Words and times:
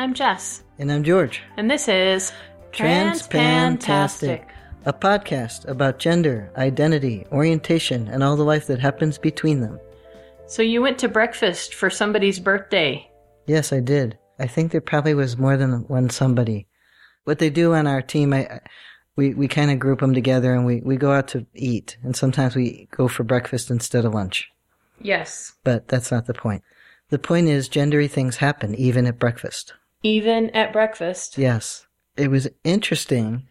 I'm 0.00 0.14
Jess, 0.14 0.64
And 0.78 0.90
I'm 0.90 1.04
George. 1.04 1.42
and 1.58 1.70
this 1.70 1.86
is 1.86 2.32
Transpantastic, 2.72 4.46
a 4.86 4.94
podcast 4.94 5.68
about 5.68 5.98
gender, 5.98 6.50
identity, 6.56 7.26
orientation, 7.30 8.08
and 8.08 8.22
all 8.24 8.34
the 8.34 8.42
life 8.42 8.66
that 8.68 8.78
happens 8.78 9.18
between 9.18 9.60
them. 9.60 9.78
So 10.46 10.62
you 10.62 10.80
went 10.80 10.98
to 11.00 11.08
breakfast 11.10 11.74
for 11.74 11.90
somebody's 11.90 12.40
birthday. 12.40 13.06
Yes, 13.46 13.74
I 13.74 13.80
did. 13.80 14.16
I 14.38 14.46
think 14.46 14.72
there 14.72 14.80
probably 14.80 15.12
was 15.12 15.36
more 15.36 15.58
than 15.58 15.86
one 15.86 16.08
somebody. 16.08 16.66
What 17.24 17.38
they 17.38 17.50
do 17.50 17.74
on 17.74 17.86
our 17.86 18.00
team, 18.00 18.32
I, 18.32 18.60
we, 19.16 19.34
we 19.34 19.48
kind 19.48 19.70
of 19.70 19.78
group 19.78 20.00
them 20.00 20.14
together 20.14 20.54
and 20.54 20.64
we, 20.64 20.80
we 20.80 20.96
go 20.96 21.12
out 21.12 21.28
to 21.28 21.44
eat. 21.54 21.98
And 22.02 22.16
sometimes 22.16 22.56
we 22.56 22.88
go 22.90 23.06
for 23.06 23.22
breakfast 23.22 23.70
instead 23.70 24.06
of 24.06 24.14
lunch. 24.14 24.48
Yes. 24.98 25.52
But 25.62 25.88
that's 25.88 26.10
not 26.10 26.24
the 26.24 26.32
point. 26.32 26.62
The 27.10 27.18
point 27.18 27.48
is, 27.48 27.68
gendery 27.68 28.10
things 28.10 28.36
happen 28.36 28.74
even 28.76 29.04
at 29.06 29.18
breakfast. 29.18 29.74
Even 30.02 30.50
at 30.50 30.72
breakfast. 30.72 31.36
Yes. 31.36 31.86
It 32.16 32.30
was 32.30 32.48
interesting 32.64 33.48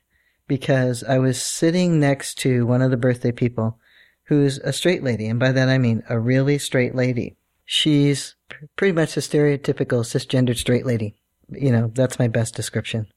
because 0.48 1.04
I 1.04 1.20
was 1.20 1.42
sitting 1.42 2.00
next 2.00 2.38
to 2.40 2.66
one 2.66 2.82
of 2.82 2.92
the 2.92 2.98
birthday 2.98 3.32
people 3.32 3.80
who's 4.24 4.58
a 4.60 4.74
straight 4.74 5.04
lady. 5.04 5.28
And 5.28 5.40
by 5.40 5.52
that 5.52 5.70
I 5.70 5.78
mean 5.78 6.04
a 6.10 6.20
really 6.20 6.58
straight 6.58 6.96
lady. 6.96 7.38
She's 7.66 8.36
pretty 8.76 8.94
much 8.94 9.16
a 9.16 9.22
stereotypical 9.22 10.04
cisgendered 10.04 10.58
straight 10.58 10.86
lady. 10.86 11.16
You 11.50 11.72
know, 11.72 11.92
that's 11.94 12.20
my 12.20 12.28
best 12.28 12.56
description. 12.56 13.08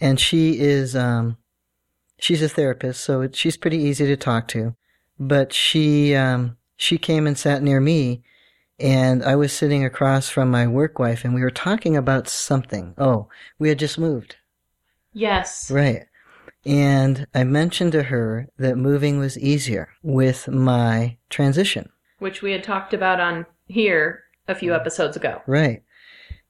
And 0.00 0.18
she 0.18 0.58
is, 0.58 0.96
um, 0.96 1.36
she's 2.18 2.42
a 2.42 2.48
therapist, 2.48 3.02
so 3.02 3.28
she's 3.32 3.56
pretty 3.56 3.78
easy 3.78 4.06
to 4.06 4.16
talk 4.16 4.48
to. 4.48 4.74
But 5.18 5.52
she, 5.52 6.14
um, 6.16 6.56
she 6.76 6.98
came 6.98 7.26
and 7.26 7.38
sat 7.38 7.62
near 7.62 7.80
me 7.80 8.22
and 8.78 9.22
I 9.22 9.36
was 9.36 9.52
sitting 9.52 9.84
across 9.84 10.28
from 10.28 10.50
my 10.50 10.66
work 10.66 10.98
wife 10.98 11.24
and 11.24 11.34
we 11.34 11.42
were 11.42 11.50
talking 11.50 11.96
about 11.96 12.28
something. 12.28 12.94
Oh, 12.98 13.28
we 13.58 13.68
had 13.68 13.78
just 13.78 13.98
moved. 13.98 14.36
Yes. 15.12 15.70
Right. 15.70 16.06
And 16.66 17.26
I 17.34 17.44
mentioned 17.44 17.92
to 17.92 18.04
her 18.04 18.48
that 18.58 18.76
moving 18.76 19.18
was 19.18 19.38
easier 19.38 19.90
with 20.02 20.48
my 20.48 21.18
transition. 21.30 21.90
Which 22.18 22.42
we 22.42 22.52
had 22.52 22.64
talked 22.64 22.94
about 22.94 23.20
on 23.20 23.46
here 23.66 24.24
a 24.48 24.54
few 24.54 24.70
mm-hmm. 24.70 24.80
episodes 24.80 25.16
ago. 25.16 25.42
Right. 25.46 25.82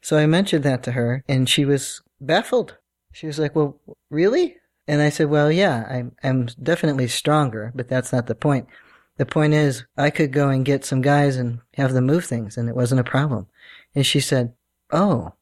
So 0.00 0.16
I 0.16 0.26
mentioned 0.26 0.64
that 0.64 0.82
to 0.84 0.92
her 0.92 1.24
and 1.28 1.48
she 1.48 1.64
was 1.64 2.00
baffled. 2.20 2.78
She 3.12 3.26
was 3.26 3.38
like, 3.38 3.54
well, 3.54 3.80
really? 4.08 4.56
And 4.86 5.00
I 5.00 5.08
said, 5.08 5.28
well, 5.28 5.50
yeah, 5.50 5.86
I'm, 5.88 6.12
I'm 6.22 6.46
definitely 6.62 7.08
stronger, 7.08 7.72
but 7.74 7.88
that's 7.88 8.12
not 8.12 8.26
the 8.26 8.34
point. 8.34 8.66
The 9.16 9.26
point 9.26 9.54
is 9.54 9.84
I 9.96 10.10
could 10.10 10.32
go 10.32 10.48
and 10.48 10.64
get 10.64 10.84
some 10.84 11.00
guys 11.00 11.36
and 11.36 11.60
have 11.74 11.92
them 11.92 12.06
move 12.06 12.24
things 12.24 12.56
and 12.56 12.68
it 12.68 12.74
wasn't 12.74 13.00
a 13.00 13.04
problem. 13.04 13.46
And 13.94 14.04
she 14.04 14.20
said, 14.20 14.54
oh, 14.90 15.34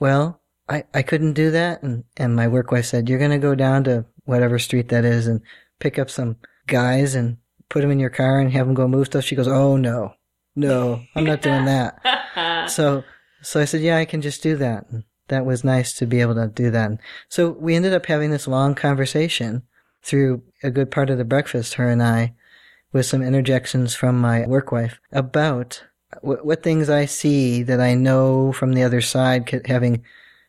well, 0.00 0.40
I, 0.68 0.84
I 0.92 1.02
couldn't 1.02 1.34
do 1.34 1.50
that. 1.52 1.82
And, 1.82 2.04
and 2.16 2.34
my 2.34 2.48
work 2.48 2.72
wife 2.72 2.86
said, 2.86 3.08
you're 3.08 3.18
going 3.18 3.30
to 3.30 3.38
go 3.38 3.54
down 3.54 3.84
to 3.84 4.06
whatever 4.24 4.58
street 4.58 4.88
that 4.88 5.04
is 5.04 5.26
and 5.26 5.40
pick 5.78 5.98
up 5.98 6.10
some 6.10 6.36
guys 6.66 7.14
and 7.14 7.36
put 7.68 7.82
them 7.82 7.90
in 7.90 8.00
your 8.00 8.10
car 8.10 8.40
and 8.40 8.52
have 8.52 8.66
them 8.66 8.74
go 8.74 8.88
move 8.88 9.06
stuff. 9.06 9.24
She 9.24 9.36
goes, 9.36 9.48
oh 9.48 9.76
no, 9.76 10.14
no, 10.54 11.02
I'm 11.14 11.24
not 11.24 11.42
doing 11.42 11.64
that. 11.66 12.00
So, 12.68 13.02
so 13.42 13.60
I 13.60 13.64
said, 13.64 13.80
yeah, 13.80 13.98
I 13.98 14.04
can 14.04 14.22
just 14.22 14.42
do 14.42 14.56
that. 14.56 14.86
And 14.88 15.02
that 15.28 15.44
was 15.44 15.64
nice 15.64 15.92
to 15.94 16.06
be 16.06 16.20
able 16.20 16.34
to 16.36 16.46
do 16.46 16.70
that. 16.70 16.90
And 16.90 16.98
so 17.28 17.50
we 17.50 17.74
ended 17.74 17.92
up 17.92 18.06
having 18.06 18.30
this 18.30 18.46
long 18.46 18.74
conversation 18.74 19.64
through 20.02 20.42
a 20.62 20.70
good 20.70 20.90
part 20.90 21.10
of 21.10 21.18
the 21.18 21.24
breakfast, 21.24 21.74
her 21.74 21.88
and 21.88 22.02
I, 22.02 22.34
with 22.92 23.06
some 23.06 23.22
interjections 23.22 23.94
from 23.94 24.20
my 24.20 24.46
work 24.46 24.70
wife 24.70 25.00
about 25.12 25.82
what, 26.20 26.44
what 26.44 26.62
things 26.62 26.90
I 26.90 27.06
see 27.06 27.62
that 27.62 27.80
I 27.80 27.94
know 27.94 28.52
from 28.52 28.74
the 28.74 28.82
other 28.82 29.00
side, 29.00 29.64
having 29.66 30.04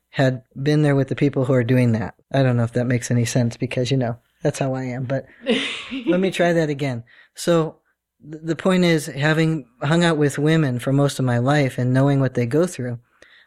had 0.09 0.43
been 0.61 0.83
there 0.83 0.95
with 0.95 1.07
the 1.07 1.15
people 1.15 1.45
who 1.45 1.53
are 1.53 1.63
doing 1.63 1.93
that. 1.93 2.15
I 2.31 2.43
don't 2.43 2.57
know 2.57 2.63
if 2.63 2.73
that 2.73 2.85
makes 2.85 3.09
any 3.09 3.25
sense 3.25 3.57
because, 3.57 3.89
you 3.89 3.97
know, 3.97 4.17
that's 4.43 4.59
how 4.59 4.75
I 4.75 4.83
am, 4.83 5.05
but 5.05 5.25
let 6.05 6.19
me 6.19 6.29
try 6.29 6.53
that 6.53 6.69
again. 6.69 7.03
So 7.33 7.77
th- 8.29 8.43
the 8.43 8.55
point 8.55 8.83
is 8.83 9.07
having 9.07 9.65
hung 9.81 10.03
out 10.03 10.17
with 10.17 10.37
women 10.37 10.79
for 10.79 10.93
most 10.93 11.17
of 11.17 11.25
my 11.25 11.39
life 11.39 11.77
and 11.77 11.93
knowing 11.93 12.19
what 12.19 12.35
they 12.35 12.45
go 12.45 12.67
through, 12.67 12.99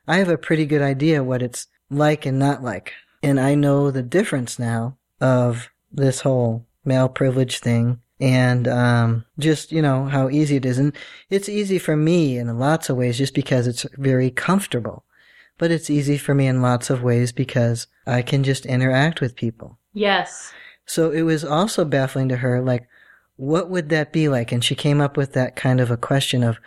I 0.09 0.17
have 0.17 0.29
a 0.29 0.39
pretty 0.39 0.67
good 0.67 0.83
idea 0.83 1.23
what 1.23 1.43
it's 1.43 1.69
like 1.91 2.27
and 2.27 2.39
not 2.39 2.63
like. 2.63 2.93
And 3.23 3.39
I 3.39 3.55
know 3.55 3.91
the 3.91 4.03
difference 4.03 4.59
now 4.59 4.97
of 5.21 5.71
this 5.93 6.21
whole 6.21 6.67
male 6.85 7.09
privilege 7.09 7.59
thing 7.61 8.01
and 8.21 8.67
um, 8.67 9.25
just, 9.39 9.73
you 9.73 9.83
know, 9.83 10.07
how 10.07 10.29
easy 10.29 10.57
it 10.57 10.65
is. 10.65 10.79
And 10.79 10.93
it's 11.31 11.49
easy 11.49 11.79
for 11.79 11.97
me 11.97 12.39
in 12.39 12.59
lots 12.59 12.89
of 12.89 12.97
ways 12.97 13.19
just 13.19 13.35
because 13.35 13.67
it's 13.67 13.87
very 13.95 14.31
comfortable. 14.31 15.05
But 15.59 15.71
it's 15.71 15.89
easy 15.91 16.19
for 16.19 16.35
me 16.35 16.47
in 16.47 16.61
lots 16.61 16.91
of 16.91 17.03
ways 17.03 17.33
because 17.33 17.87
I 18.07 18.23
can 18.23 18.45
just 18.45 18.67
interact 18.67 19.21
with 19.21 19.37
people. 19.37 19.79
yes. 19.93 20.53
So 20.89 21.11
it 21.11 21.23
was 21.23 21.45
also 21.45 21.85
baffling 21.85 22.29
to 22.29 22.37
her, 22.37 22.61
like, 22.61 22.87
what 23.35 23.69
would 23.69 23.89
that 23.89 24.13
be 24.13 24.29
like? 24.29 24.53
And 24.53 24.63
she 24.63 24.77
came 24.77 25.01
up 25.01 25.17
with 25.17 25.33
that 25.33 25.57
kind 25.57 25.81
of 25.81 25.91
a 25.91 25.97
question 25.97 26.45
of, 26.45 26.59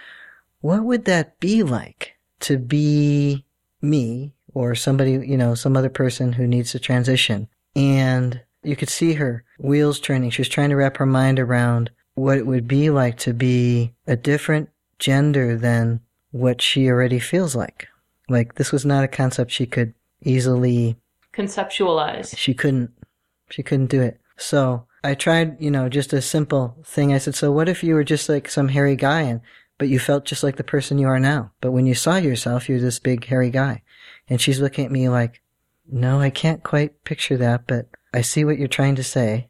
what 0.59 0.83
would 0.83 1.05
that 1.05 1.39
be 1.39 1.63
like 1.63 2.15
to 2.41 2.57
be 2.57 3.45
me 3.81 4.33
or 4.53 4.75
somebody, 4.75 5.11
you 5.11 5.37
know, 5.37 5.55
some 5.55 5.77
other 5.77 5.89
person 5.89 6.33
who 6.33 6.47
needs 6.47 6.73
to 6.73 6.79
transition? 6.79 7.47
And 7.75 8.41
you 8.63 8.75
could 8.75 8.89
see 8.89 9.13
her 9.13 9.43
wheels 9.57 9.99
turning. 9.99 10.29
She 10.29 10.41
was 10.41 10.49
trying 10.49 10.69
to 10.69 10.75
wrap 10.75 10.97
her 10.97 11.05
mind 11.05 11.39
around 11.39 11.91
what 12.15 12.37
it 12.37 12.45
would 12.47 12.67
be 12.67 12.89
like 12.89 13.17
to 13.19 13.33
be 13.33 13.93
a 14.07 14.15
different 14.15 14.69
gender 14.97 15.57
than 15.57 16.01
what 16.31 16.61
she 16.61 16.89
already 16.89 17.19
feels 17.19 17.55
like. 17.55 17.87
Like, 18.27 18.55
this 18.55 18.71
was 18.71 18.85
not 18.85 19.03
a 19.03 19.07
concept 19.07 19.51
she 19.51 19.65
could 19.65 19.93
easily 20.21 20.97
Conceptualize. 21.33 22.35
she 22.37 22.53
couldn't 22.53 22.91
she 23.49 23.63
couldn't 23.63 23.87
do 23.87 24.01
it 24.01 24.19
so 24.35 24.85
i 25.03 25.13
tried 25.13 25.55
you 25.61 25.71
know 25.71 25.87
just 25.87 26.11
a 26.11 26.21
simple 26.21 26.75
thing 26.83 27.13
i 27.13 27.17
said 27.17 27.33
so 27.35 27.51
what 27.51 27.69
if 27.69 27.83
you 27.83 27.93
were 27.93 28.03
just 28.03 28.27
like 28.27 28.49
some 28.49 28.67
hairy 28.67 28.95
guy 28.95 29.21
and 29.21 29.39
but 29.77 29.87
you 29.87 29.99
felt 29.99 30.25
just 30.25 30.43
like 30.43 30.57
the 30.57 30.63
person 30.63 30.97
you 30.99 31.07
are 31.07 31.19
now 31.19 31.51
but 31.61 31.71
when 31.71 31.85
you 31.85 31.95
saw 31.95 32.17
yourself 32.17 32.67
you're 32.67 32.79
this 32.81 32.99
big 32.99 33.23
hairy 33.25 33.49
guy 33.49 33.81
and 34.27 34.41
she's 34.41 34.59
looking 34.59 34.85
at 34.85 34.91
me 34.91 35.07
like 35.07 35.41
no 35.89 36.19
i 36.19 36.29
can't 36.29 36.63
quite 36.63 37.03
picture 37.05 37.37
that 37.37 37.65
but 37.65 37.87
i 38.13 38.21
see 38.21 38.43
what 38.45 38.57
you're 38.57 38.67
trying 38.67 38.95
to 38.95 39.03
say 39.03 39.49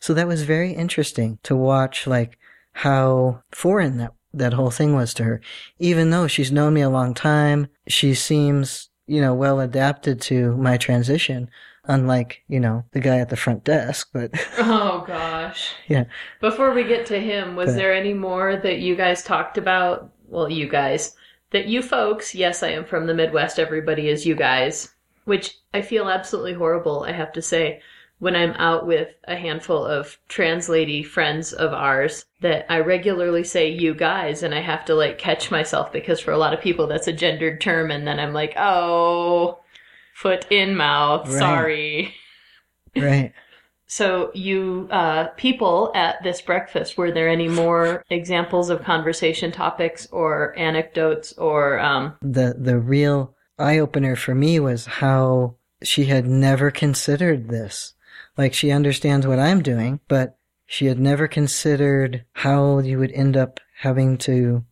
so 0.00 0.12
that 0.14 0.26
was 0.28 0.42
very 0.42 0.72
interesting 0.72 1.38
to 1.42 1.54
watch 1.56 2.06
like 2.06 2.38
how 2.72 3.42
foreign 3.52 3.96
that 3.98 4.12
that 4.32 4.52
whole 4.54 4.70
thing 4.70 4.94
was 4.94 5.14
to 5.14 5.22
her 5.24 5.40
even 5.78 6.10
though 6.10 6.26
she's 6.26 6.50
known 6.52 6.74
me 6.74 6.80
a 6.80 6.90
long 6.90 7.14
time 7.14 7.68
she 7.86 8.14
seems 8.14 8.90
you 9.06 9.20
know 9.20 9.32
well 9.34 9.60
adapted 9.60 10.20
to 10.20 10.56
my 10.56 10.76
transition 10.76 11.48
unlike 11.84 12.42
you 12.48 12.58
know 12.58 12.82
the 12.92 13.00
guy 13.00 13.18
at 13.18 13.28
the 13.28 13.36
front 13.36 13.62
desk 13.62 14.08
but 14.12 14.30
Oh 14.58 15.04
gosh. 15.06 15.72
yeah 15.86 16.04
Before 16.40 16.72
we 16.72 16.82
get 16.84 17.04
to 17.06 17.20
him, 17.20 17.54
was 17.56 17.68
Okay. 17.70 17.76
there 17.78 17.94
any 17.94 18.14
more 18.14 18.56
that 18.56 18.78
you 18.78 18.96
guys 18.96 19.22
talked 19.22 19.58
about? 19.58 20.10
Well, 20.26 20.48
you 20.48 20.66
guys. 20.68 21.14
That 21.50 21.66
you 21.66 21.82
folks, 21.82 22.34
yes, 22.34 22.62
I 22.62 22.70
am 22.70 22.86
from 22.86 23.06
the 23.06 23.12
Midwest, 23.14 23.58
everybody 23.58 24.08
is 24.08 24.24
you 24.24 24.34
guys. 24.34 24.93
Which 25.24 25.58
I 25.72 25.82
feel 25.82 26.08
absolutely 26.08 26.52
horrible, 26.54 27.04
I 27.04 27.12
have 27.12 27.32
to 27.32 27.42
say, 27.42 27.80
when 28.18 28.36
I'm 28.36 28.52
out 28.52 28.86
with 28.86 29.08
a 29.24 29.36
handful 29.36 29.84
of 29.84 30.18
trans 30.28 30.68
lady 30.68 31.02
friends 31.02 31.52
of 31.52 31.72
ours 31.72 32.24
that 32.40 32.64
I 32.72 32.80
regularly 32.80 33.44
say 33.44 33.68
you 33.68 33.94
guys 33.94 34.42
and 34.42 34.54
I 34.54 34.60
have 34.60 34.84
to 34.86 34.94
like 34.94 35.18
catch 35.18 35.50
myself 35.50 35.92
because 35.92 36.20
for 36.20 36.30
a 36.30 36.38
lot 36.38 36.54
of 36.54 36.60
people 36.60 36.86
that's 36.86 37.08
a 37.08 37.12
gendered 37.12 37.60
term 37.60 37.90
and 37.90 38.06
then 38.06 38.20
I'm 38.20 38.32
like, 38.32 38.54
oh, 38.56 39.58
foot 40.14 40.46
in 40.50 40.76
mouth, 40.76 41.26
Right. 41.26 41.38
sorry. 41.38 42.14
right 42.96 43.32
So, 43.86 44.30
you 44.34 44.88
uh, 44.90 45.28
people 45.36 45.92
at 45.94 46.22
this 46.22 46.40
breakfast, 46.40 46.96
were 46.96 47.12
there 47.12 47.28
any 47.28 47.48
more 47.48 48.04
examples 48.10 48.70
of 48.70 48.82
conversation 48.82 49.52
topics 49.52 50.06
or 50.10 50.58
anecdotes 50.58 51.32
or 51.34 51.78
um, 51.78 52.14
the 52.22 52.56
the 52.58 52.78
real 52.78 53.33
eye 53.58 53.78
opener 53.78 54.16
for 54.16 54.34
me 54.34 54.60
was 54.60 54.86
how 54.86 55.56
she 55.82 56.06
had 56.06 56.26
never 56.26 56.70
considered 56.70 57.48
this. 57.48 57.94
Like 58.36 58.54
she 58.54 58.70
understands 58.70 59.26
what 59.26 59.38
I'm 59.38 59.62
doing, 59.62 60.00
but 60.08 60.38
she 60.66 60.86
had 60.86 60.98
never 60.98 61.28
considered 61.28 62.24
how 62.32 62.78
you 62.78 62.98
would 62.98 63.12
end 63.12 63.36
up 63.36 63.60
having 63.78 64.16
to 64.18 64.64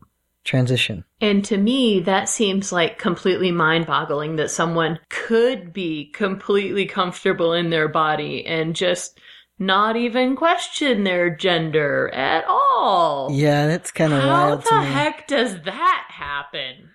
transition. 0.44 1.04
And 1.20 1.44
to 1.44 1.56
me, 1.56 2.00
that 2.00 2.28
seems 2.28 2.72
like 2.72 2.98
completely 2.98 3.52
mind 3.52 3.86
boggling 3.86 4.36
that 4.36 4.50
someone 4.50 4.98
could 5.08 5.72
be 5.72 6.06
completely 6.06 6.86
comfortable 6.86 7.52
in 7.52 7.70
their 7.70 7.88
body 7.88 8.44
and 8.44 8.74
just 8.74 9.20
not 9.58 9.96
even 9.96 10.34
question 10.34 11.04
their 11.04 11.30
gender 11.30 12.08
at 12.12 12.44
all. 12.48 13.28
Yeah, 13.30 13.68
that's 13.68 13.92
kind 13.92 14.12
of 14.12 14.22
How 14.22 14.28
wild 14.48 14.62
the 14.64 14.70
to 14.70 14.80
me. 14.80 14.86
heck 14.86 15.28
does 15.28 15.60
that 15.62 16.06
happen? 16.08 16.88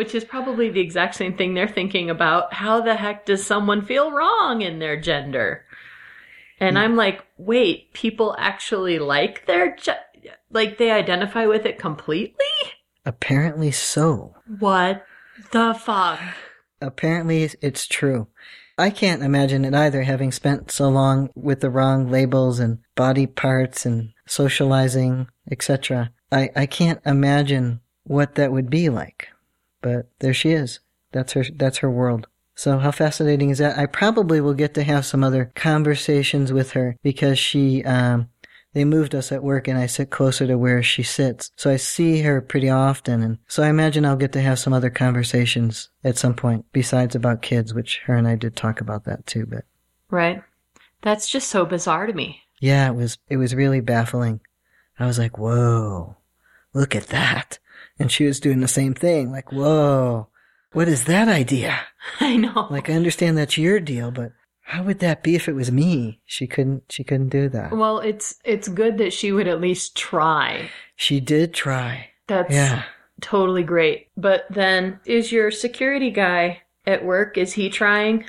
Which 0.00 0.14
is 0.14 0.24
probably 0.24 0.70
the 0.70 0.80
exact 0.80 1.14
same 1.14 1.36
thing 1.36 1.52
they're 1.52 1.68
thinking 1.68 2.08
about. 2.08 2.54
How 2.54 2.80
the 2.80 2.94
heck 2.96 3.26
does 3.26 3.44
someone 3.44 3.84
feel 3.84 4.10
wrong 4.10 4.62
in 4.62 4.78
their 4.78 4.98
gender? 4.98 5.66
And 6.58 6.76
Hmm. 6.78 6.82
I'm 6.82 6.96
like, 6.96 7.22
wait, 7.36 7.92
people 7.92 8.34
actually 8.38 8.98
like 8.98 9.44
their 9.46 9.76
ge- 9.76 9.90
like 10.50 10.78
they 10.78 10.90
identify 10.90 11.44
with 11.44 11.66
it 11.66 11.78
completely? 11.78 12.46
Apparently 13.04 13.70
so. 13.70 14.34
What 14.58 15.04
the 15.52 15.74
fuck? 15.74 16.20
apparently 16.80 17.46
it's 17.60 17.86
true. 17.86 18.26
I 18.78 18.88
can't 18.88 19.22
imagine 19.22 19.66
it 19.66 19.74
either, 19.74 20.02
having 20.04 20.32
spent 20.32 20.70
so 20.70 20.88
long 20.88 21.28
with 21.34 21.60
the 21.60 21.68
wrong 21.68 22.10
labels 22.10 22.58
and 22.58 22.78
body 22.94 23.26
parts 23.26 23.84
and 23.84 24.14
socializing, 24.26 25.28
etc. 25.50 26.10
I, 26.32 26.48
I 26.56 26.64
can't 26.64 27.00
imagine 27.04 27.80
what 28.04 28.36
that 28.36 28.50
would 28.52 28.70
be 28.70 28.88
like. 28.88 29.28
But 29.80 30.10
there 30.20 30.34
she 30.34 30.50
is. 30.50 30.80
That's 31.12 31.32
her, 31.32 31.44
that's 31.54 31.78
her 31.78 31.90
world. 31.90 32.26
So 32.54 32.78
how 32.78 32.90
fascinating 32.90 33.50
is 33.50 33.58
that? 33.58 33.78
I 33.78 33.86
probably 33.86 34.40
will 34.40 34.54
get 34.54 34.74
to 34.74 34.82
have 34.82 35.06
some 35.06 35.24
other 35.24 35.50
conversations 35.54 36.52
with 36.52 36.72
her 36.72 36.96
because 37.02 37.38
she, 37.38 37.82
um, 37.84 38.28
they 38.72 38.84
moved 38.84 39.14
us 39.14 39.32
at 39.32 39.42
work 39.42 39.66
and 39.66 39.78
I 39.78 39.86
sit 39.86 40.10
closer 40.10 40.46
to 40.46 40.58
where 40.58 40.82
she 40.82 41.02
sits. 41.02 41.50
So 41.56 41.70
I 41.70 41.76
see 41.76 42.22
her 42.22 42.40
pretty 42.40 42.68
often. 42.68 43.22
And 43.22 43.38
so 43.48 43.62
I 43.62 43.68
imagine 43.68 44.04
I'll 44.04 44.16
get 44.16 44.32
to 44.32 44.42
have 44.42 44.58
some 44.58 44.72
other 44.72 44.90
conversations 44.90 45.88
at 46.04 46.18
some 46.18 46.34
point 46.34 46.66
besides 46.72 47.14
about 47.14 47.42
kids, 47.42 47.74
which 47.74 48.02
her 48.04 48.14
and 48.14 48.28
I 48.28 48.36
did 48.36 48.56
talk 48.56 48.80
about 48.80 49.04
that 49.04 49.26
too, 49.26 49.46
but. 49.46 49.64
Right. 50.10 50.42
That's 51.02 51.28
just 51.28 51.48
so 51.48 51.64
bizarre 51.64 52.06
to 52.06 52.12
me. 52.12 52.42
Yeah, 52.60 52.88
it 52.88 52.94
was, 52.94 53.18
it 53.28 53.38
was 53.38 53.54
really 53.54 53.80
baffling. 53.80 54.40
I 54.98 55.06
was 55.06 55.18
like, 55.18 55.38
whoa, 55.38 56.16
look 56.74 56.94
at 56.94 57.06
that. 57.06 57.58
And 58.00 58.10
she 58.10 58.24
was 58.24 58.40
doing 58.40 58.60
the 58.60 58.68
same 58.68 58.94
thing. 58.94 59.30
Like, 59.30 59.52
whoa, 59.52 60.28
what 60.72 60.88
is 60.88 61.04
that 61.04 61.28
idea? 61.28 61.78
I 62.20 62.36
know. 62.36 62.66
Like, 62.70 62.88
I 62.90 62.94
understand 62.94 63.36
that's 63.38 63.58
your 63.58 63.78
deal, 63.78 64.10
but 64.10 64.32
how 64.62 64.82
would 64.84 65.00
that 65.00 65.22
be 65.22 65.34
if 65.34 65.48
it 65.48 65.54
was 65.54 65.70
me? 65.70 66.20
She 66.26 66.46
couldn't, 66.46 66.84
she 66.88 67.04
couldn't 67.04 67.28
do 67.28 67.48
that. 67.50 67.72
Well, 67.76 67.98
it's, 67.98 68.36
it's 68.44 68.68
good 68.68 68.98
that 68.98 69.12
she 69.12 69.32
would 69.32 69.46
at 69.48 69.60
least 69.60 69.96
try. 69.96 70.70
She 70.96 71.20
did 71.20 71.52
try. 71.52 72.08
That's 72.26 72.52
Yeah. 72.52 72.84
totally 73.20 73.64
great. 73.64 74.08
But 74.16 74.46
then, 74.48 74.98
is 75.04 75.30
your 75.32 75.50
security 75.50 76.10
guy 76.10 76.62
at 76.86 77.04
work, 77.04 77.36
is 77.36 77.52
he 77.52 77.68
trying? 77.68 78.24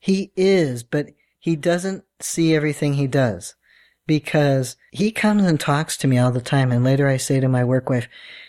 He 0.00 0.32
is, 0.36 0.82
but 0.82 1.08
he 1.38 1.54
doesn't 1.54 2.04
see 2.20 2.54
everything 2.54 2.94
he 2.94 3.06
does 3.06 3.54
because 4.06 4.76
he 4.90 5.10
comes 5.12 5.44
and 5.44 5.60
talks 5.60 5.96
to 5.98 6.08
me 6.08 6.18
all 6.18 6.30
the 6.32 6.40
time. 6.40 6.72
And 6.72 6.82
later 6.82 7.06
I 7.06 7.16
say 7.18 7.40
to 7.40 7.48
my 7.48 7.62
work 7.62 7.90
wife, 7.90 8.08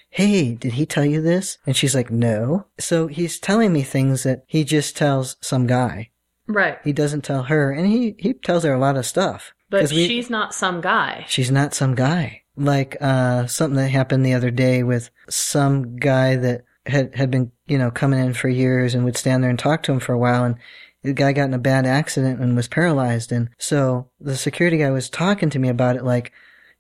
Hey, 0.10 0.56
did 0.56 0.74
he 0.74 0.86
tell 0.86 1.06
you 1.06 1.22
this? 1.22 1.58
And 1.66 1.76
she's 1.76 1.94
like, 1.96 2.10
no. 2.10 2.66
So 2.80 3.08
he's 3.08 3.40
telling 3.40 3.72
me 3.72 3.84
things 3.84 4.24
that 4.24 4.44
he 4.48 4.64
just 4.64 4.98
tells 4.98 5.38
some 5.42 5.68
guy. 5.68 6.10
Right. 6.48 6.80
He 6.84 6.94
doesn't 6.94 7.22
tell 7.24 7.44
her 7.44 7.72
and 7.72 7.88
he, 7.88 8.16
he 8.18 8.34
tells 8.34 8.64
her 8.64 8.74
a 8.74 8.80
lot 8.80 8.98
of 8.98 9.06
stuff. 9.06 9.54
But 9.70 9.92
we- 9.92 10.08
she's 10.08 10.30
not 10.30 10.56
some 10.56 10.82
guy. 10.82 11.26
She's 11.28 11.52
not 11.52 11.74
some 11.76 11.94
guy. 11.94 12.42
Like, 12.58 12.98
uh, 13.00 13.46
something 13.46 13.78
that 13.78 13.90
happened 13.90 14.26
the 14.26 14.34
other 14.34 14.52
day 14.52 14.84
with 14.84 15.12
some 15.30 15.96
guy 15.98 16.36
that 16.38 16.66
had, 16.88 17.16
had 17.16 17.30
been, 17.32 17.52
you 17.68 17.78
know, 17.78 17.92
coming 17.92 18.20
in 18.20 18.34
for 18.34 18.50
years 18.50 18.96
and 18.96 19.06
would 19.06 19.16
stand 19.16 19.44
there 19.44 19.50
and 19.50 19.60
talk 19.60 19.84
to 19.84 19.92
him 19.92 20.00
for 20.00 20.12
a 20.14 20.18
while. 20.18 20.44
And 20.44 20.56
the 21.04 21.14
guy 21.14 21.32
got 21.34 21.46
in 21.46 21.54
a 21.54 21.60
bad 21.60 21.86
accident 21.86 22.42
and 22.42 22.56
was 22.56 22.68
paralyzed. 22.68 23.32
And 23.32 23.50
so 23.60 24.10
the 24.20 24.36
security 24.36 24.78
guy 24.78 24.90
was 24.90 25.10
talking 25.10 25.50
to 25.52 25.60
me 25.60 25.70
about 25.70 25.96
it 25.96 26.04
like, 26.04 26.32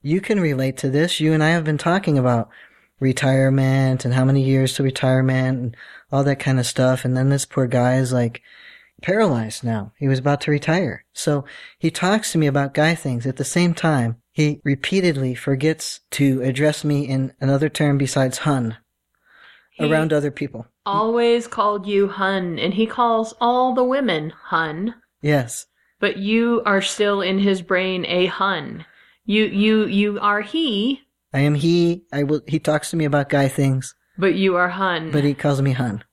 you 0.02 0.20
can 0.20 0.40
relate 0.40 0.78
to 0.78 0.90
this. 0.90 1.20
You 1.20 1.31
and 1.34 1.44
I 1.44 1.50
have 1.50 1.64
been 1.64 1.78
talking 1.78 2.18
about 2.18 2.50
retirement 3.00 4.06
and 4.06 4.13
how 4.13 4.25
many 4.25 4.44
years 4.44 4.74
to 4.75 4.84
retirement 4.84 5.60
and 5.60 5.78
all 6.12 6.24
that 6.24 6.40
kind 6.40 6.60
of 6.60 6.66
stuff. 6.66 7.06
And 7.06 7.16
then 7.16 7.30
this 7.30 7.46
poor 7.46 7.68
guy 7.68 7.96
is 7.96 8.12
like 8.12 8.42
paralyzed 9.01 9.63
now. 9.63 9.94
He 9.98 10.07
was 10.07 10.19
about 10.19 10.42
to 10.42 10.51
retire. 10.51 11.06
So 11.13 11.46
he 11.78 11.92
talks 11.92 12.31
to 12.31 12.38
me 12.38 12.48
about 12.48 12.74
guy 12.74 12.96
things. 12.96 13.25
At 13.25 13.38
the 13.38 13.46
same 13.46 13.74
time, 13.74 14.18
he 14.31 14.62
repeatedly 14.63 15.36
forgets 15.36 16.01
to 16.12 16.42
address 16.42 16.84
me 16.84 17.07
in 17.07 17.34
another 17.42 17.69
term 17.69 17.98
besides 17.98 18.40
hun 18.40 18.78
He 19.72 19.90
around 19.90 20.13
other 20.13 20.31
people. 20.31 20.68
always 20.86 21.48
called 21.48 21.86
you 21.88 22.07
hun, 22.07 22.57
and 22.60 22.74
he 22.74 22.86
calls 22.86 23.34
all 23.40 23.74
the 23.74 23.84
women 23.84 24.31
hun. 24.31 24.95
Yes. 25.22 25.66
But 26.00 26.18
you 26.18 26.62
are 26.66 26.81
still 26.81 27.22
in 27.22 27.40
his 27.40 27.62
brain 27.62 28.06
a 28.06 28.28
hun. 28.28 28.86
You 29.25 29.45
you 29.45 29.86
you 29.86 30.19
are 30.19 30.42
he, 30.42 31.02
I 31.34 31.40
am 31.40 31.56
he. 31.56 32.04
I 32.12 32.24
will, 32.24 32.42
he 32.48 32.60
talks 32.60 32.90
to 32.92 32.98
me 32.98 33.06
about 33.06 33.30
guy 33.30 33.48
things, 33.48 33.96
but 34.18 34.36
you 34.36 34.56
are 34.56 34.70
hun. 34.70 35.12
but 35.12 35.24
he 35.24 35.34
calls 35.34 35.62
me 35.62 35.72
hun. 35.72 36.04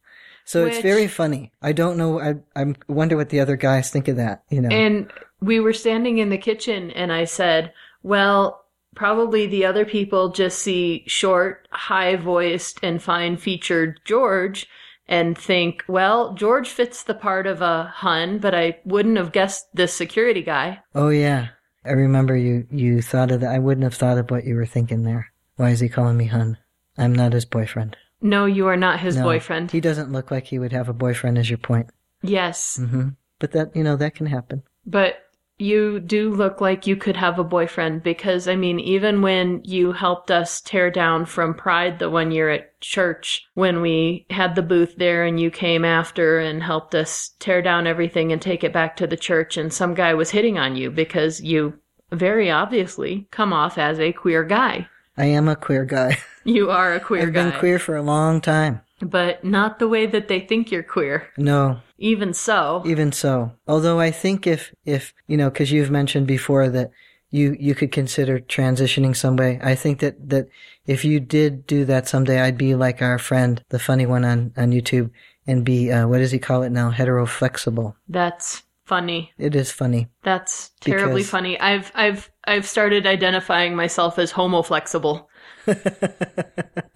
So 0.44 0.64
it's 0.64 0.80
very 0.80 1.08
funny. 1.08 1.50
I 1.60 1.72
don't 1.72 1.96
know. 1.96 2.20
I, 2.20 2.36
I 2.54 2.72
wonder 2.86 3.16
what 3.16 3.30
the 3.30 3.40
other 3.40 3.56
guys 3.56 3.90
think 3.90 4.06
of 4.06 4.16
that, 4.16 4.44
you 4.48 4.60
know. 4.60 4.68
And 4.68 5.10
we 5.40 5.58
were 5.58 5.72
standing 5.72 6.18
in 6.18 6.28
the 6.28 6.38
kitchen, 6.38 6.92
and 6.92 7.12
I 7.12 7.24
said, 7.24 7.72
Well, 8.04 8.64
probably 8.94 9.48
the 9.48 9.64
other 9.64 9.84
people 9.84 10.28
just 10.30 10.60
see 10.60 11.02
short, 11.08 11.66
high 11.72 12.14
voiced, 12.14 12.78
and 12.82 13.02
fine 13.02 13.36
featured 13.38 13.98
George 14.04 14.68
and 15.08 15.36
think, 15.36 15.82
Well, 15.88 16.34
George 16.34 16.68
fits 16.68 17.02
the 17.02 17.14
part 17.14 17.48
of 17.48 17.60
a 17.60 17.92
Hun, 17.96 18.38
but 18.38 18.54
I 18.54 18.78
wouldn't 18.84 19.18
have 19.18 19.32
guessed 19.32 19.66
this 19.74 19.92
security 19.94 20.42
guy. 20.42 20.80
oh 20.94 21.08
yeah. 21.08 21.48
I 21.86 21.92
remember 21.92 22.36
you, 22.36 22.66
you 22.70 23.02
thought 23.02 23.30
of 23.30 23.40
that. 23.40 23.54
I 23.54 23.58
wouldn't 23.58 23.84
have 23.84 23.94
thought 23.94 24.18
of 24.18 24.30
what 24.30 24.44
you 24.44 24.54
were 24.56 24.66
thinking 24.66 25.02
there. 25.04 25.32
Why 25.56 25.70
is 25.70 25.80
he 25.80 25.88
calling 25.88 26.16
me 26.16 26.26
hun? 26.26 26.58
I'm 26.98 27.14
not 27.14 27.32
his 27.32 27.44
boyfriend. 27.44 27.96
No, 28.20 28.46
you 28.46 28.66
are 28.68 28.76
not 28.76 29.00
his 29.00 29.16
No, 29.16 29.22
boyfriend. 29.24 29.70
He 29.70 29.80
doesn't 29.80 30.12
look 30.12 30.30
like 30.30 30.46
he 30.46 30.58
would 30.58 30.72
have 30.72 30.88
a 30.88 30.92
boyfriend 30.94 31.38
is 31.38 31.50
your 31.50 31.58
point. 31.58 31.90
yes, 32.22 32.78
Mm-hmm. 32.80 33.10
But 33.38 33.52
that, 33.52 33.76
you 33.76 33.84
know, 33.84 33.96
that 33.96 34.14
can 34.14 34.26
happen. 34.26 34.62
but 34.86 35.16
you 35.58 36.00
do 36.00 36.30
look 36.30 36.60
like 36.60 36.86
you 36.86 36.96
could 36.96 37.16
have 37.16 37.38
a 37.38 37.44
boyfriend 37.44 38.02
because, 38.02 38.46
I 38.48 38.56
mean, 38.56 38.78
even 38.80 39.22
when 39.22 39.62
you 39.64 39.92
helped 39.92 40.30
us 40.30 40.60
tear 40.60 40.90
down 40.90 41.24
from 41.26 41.54
Pride 41.54 41.98
the 41.98 42.10
one 42.10 42.30
year 42.30 42.50
at 42.50 42.78
church, 42.80 43.46
when 43.54 43.80
we 43.80 44.26
had 44.30 44.54
the 44.54 44.62
booth 44.62 44.96
there 44.96 45.24
and 45.24 45.40
you 45.40 45.50
came 45.50 45.84
after 45.84 46.38
and 46.38 46.62
helped 46.62 46.94
us 46.94 47.30
tear 47.38 47.62
down 47.62 47.86
everything 47.86 48.32
and 48.32 48.42
take 48.42 48.62
it 48.64 48.72
back 48.72 48.96
to 48.96 49.06
the 49.06 49.16
church, 49.16 49.56
and 49.56 49.72
some 49.72 49.94
guy 49.94 50.12
was 50.14 50.30
hitting 50.30 50.58
on 50.58 50.76
you 50.76 50.90
because 50.90 51.40
you 51.40 51.78
very 52.12 52.50
obviously 52.50 53.26
come 53.30 53.52
off 53.52 53.78
as 53.78 53.98
a 53.98 54.12
queer 54.12 54.44
guy. 54.44 54.88
I 55.16 55.26
am 55.26 55.48
a 55.48 55.56
queer 55.56 55.84
guy. 55.84 56.18
You 56.44 56.70
are 56.70 56.94
a 56.94 57.00
queer 57.00 57.22
I've 57.22 57.32
guy. 57.32 57.50
been 57.50 57.58
queer 57.58 57.80
for 57.80 57.96
a 57.96 58.02
long 58.02 58.40
time. 58.40 58.80
But 59.00 59.42
not 59.42 59.80
the 59.80 59.88
way 59.88 60.06
that 60.06 60.28
they 60.28 60.38
think 60.38 60.70
you're 60.70 60.84
queer. 60.84 61.26
No, 61.36 61.80
Even 61.98 62.34
so. 62.34 62.82
even 62.86 63.10
so. 63.12 63.52
Although 63.66 63.98
I 64.00 64.10
think 64.10 64.46
if, 64.46 64.74
if, 64.84 65.14
you 65.26 65.36
know, 65.36 65.50
cause 65.50 65.70
you've 65.70 65.90
mentioned 65.90 66.26
before 66.26 66.68
that 66.68 66.90
you, 67.30 67.56
you 67.58 67.74
could 67.74 67.90
consider 67.90 68.38
transitioning 68.38 69.16
some 69.16 69.36
way. 69.36 69.58
I 69.62 69.74
think 69.74 70.00
that, 70.00 70.28
that 70.28 70.48
if 70.86 71.04
you 71.04 71.20
did 71.20 71.66
do 71.66 71.84
that 71.86 72.06
someday, 72.06 72.40
I'd 72.40 72.58
be 72.58 72.74
like 72.74 73.02
our 73.02 73.18
friend, 73.18 73.62
the 73.70 73.78
funny 73.78 74.06
one 74.06 74.24
on, 74.24 74.52
on 74.56 74.70
YouTube 74.72 75.10
and 75.46 75.64
be, 75.64 75.90
uh, 75.90 76.06
what 76.06 76.18
does 76.18 76.30
he 76.32 76.38
call 76.38 76.62
it 76.62 76.70
now? 76.70 76.90
Heteroflexible. 76.92 77.94
That's 78.08 78.62
funny. 78.84 79.32
It 79.38 79.56
is 79.56 79.72
funny. 79.72 80.08
That's 80.22 80.70
terribly 80.80 81.22
Because- 81.22 81.30
funny. 81.30 81.58
I've 81.58 81.90
I've 81.94 82.30
I've 82.44 82.66
started 82.66 83.06
identifying 83.06 83.74
myself 83.74 84.18
as 84.18 84.32
homoflexible. 84.32 85.26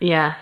Yeah. 0.00 0.36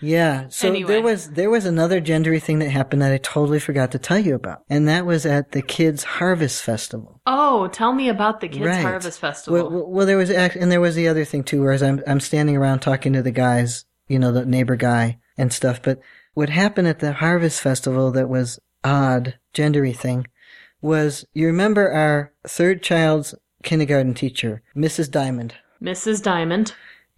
Yeah. 0.00 0.48
So 0.48 0.68
Anyway. 0.68 0.88
there 0.92 1.02
was 1.02 1.30
there 1.30 1.50
was 1.50 1.64
another 1.64 2.00
gendery 2.00 2.42
thing 2.42 2.58
that 2.58 2.70
happened 2.70 3.02
that 3.02 3.12
I 3.12 3.18
totally 3.18 3.58
forgot 3.58 3.92
to 3.92 3.98
tell 3.98 4.18
you 4.18 4.34
about, 4.34 4.62
and 4.68 4.86
that 4.88 5.06
was 5.06 5.24
at 5.24 5.52
the 5.52 5.62
Kids 5.62 6.04
Harvest 6.04 6.62
Festival. 6.62 7.20
Oh, 7.26 7.68
tell 7.68 7.92
me 7.92 8.08
about 8.08 8.40
the 8.40 8.48
Kids 8.48 8.66
Right. 8.66 8.82
Harvest 8.82 9.20
Festival. 9.20 9.70
Well, 9.70 9.86
well, 9.88 10.06
there 10.06 10.18
was 10.18 10.30
and 10.30 10.70
there 10.70 10.80
was 10.80 10.94
the 10.96 11.08
other 11.08 11.24
thing 11.24 11.44
too, 11.44 11.62
whereas 11.62 11.82
I'm 11.82 12.02
I'm 12.06 12.20
standing 12.20 12.56
around 12.56 12.80
talking 12.80 13.12
to 13.14 13.22
the 13.22 13.30
guys, 13.30 13.84
you 14.08 14.18
know, 14.18 14.32
the 14.32 14.44
neighbor 14.44 14.76
guy 14.76 15.18
and 15.38 15.52
stuff. 15.52 15.80
But 15.82 16.00
what 16.34 16.50
happened 16.50 16.88
at 16.88 16.98
the 16.98 17.12
Harvest 17.14 17.60
Festival 17.62 18.10
that 18.12 18.28
was 18.28 18.58
odd, 18.84 19.38
gendery 19.54 19.96
thing, 19.96 20.26
was 20.82 21.24
you 21.32 21.46
remember 21.46 21.90
our 21.90 22.32
third 22.46 22.82
child's 22.82 23.34
kindergarten 23.62 24.12
teacher, 24.14 24.62
Mrs. 24.76 25.10
Diamond. 25.10 25.54
Mrs. 25.82 26.22
Diamond. 26.22 26.74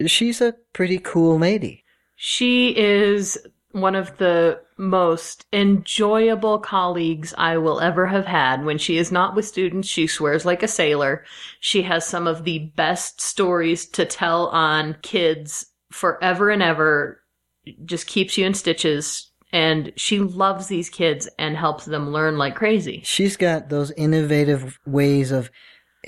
She's 0.07 0.41
a 0.41 0.55
pretty 0.73 0.99
cool 0.99 1.39
lady. 1.39 1.83
She 2.21 2.77
is 2.77 3.39
one 3.71 3.95
of 3.95 4.19
the 4.19 4.61
most 4.77 5.47
enjoyable 5.53 6.59
colleagues 6.59 7.33
I 7.39 7.59
will 7.59 7.81
ever 7.81 8.07
have 8.07 8.27
had. 8.27 8.65
When 8.65 8.77
she 8.77 8.99
is 8.99 9.13
not 9.13 9.37
with 9.37 9.47
students, 9.47 9.87
she 9.87 10.09
swears 10.09 10.45
like 10.45 10.65
a 10.65 10.69
sailor. 10.69 11.25
She 11.61 11.83
has 11.83 12.05
some 12.05 12.27
of 12.27 12.43
the 12.43 12.73
best 12.75 13.21
stories 13.21 13.87
to 13.91 14.05
tell 14.05 14.49
on 14.49 14.97
kids 15.03 15.67
forever 15.93 16.51
and 16.51 16.61
ever. 16.61 17.23
Just 17.85 18.09
keeps 18.09 18.37
you 18.37 18.47
in 18.47 18.55
stitches. 18.55 19.31
And 19.53 19.93
she 19.97 20.19
loves 20.19 20.67
these 20.67 20.91
kids 20.91 21.29
and 21.39 21.57
helps 21.57 21.85
them 21.85 22.13
learn 22.13 22.37
like 22.37 22.57
crazy. 22.57 23.01
she's 23.05 23.37
got 23.37 23.69
those 23.69 23.93
innovative 23.93 24.79
ways 24.85 25.31
of 25.31 25.51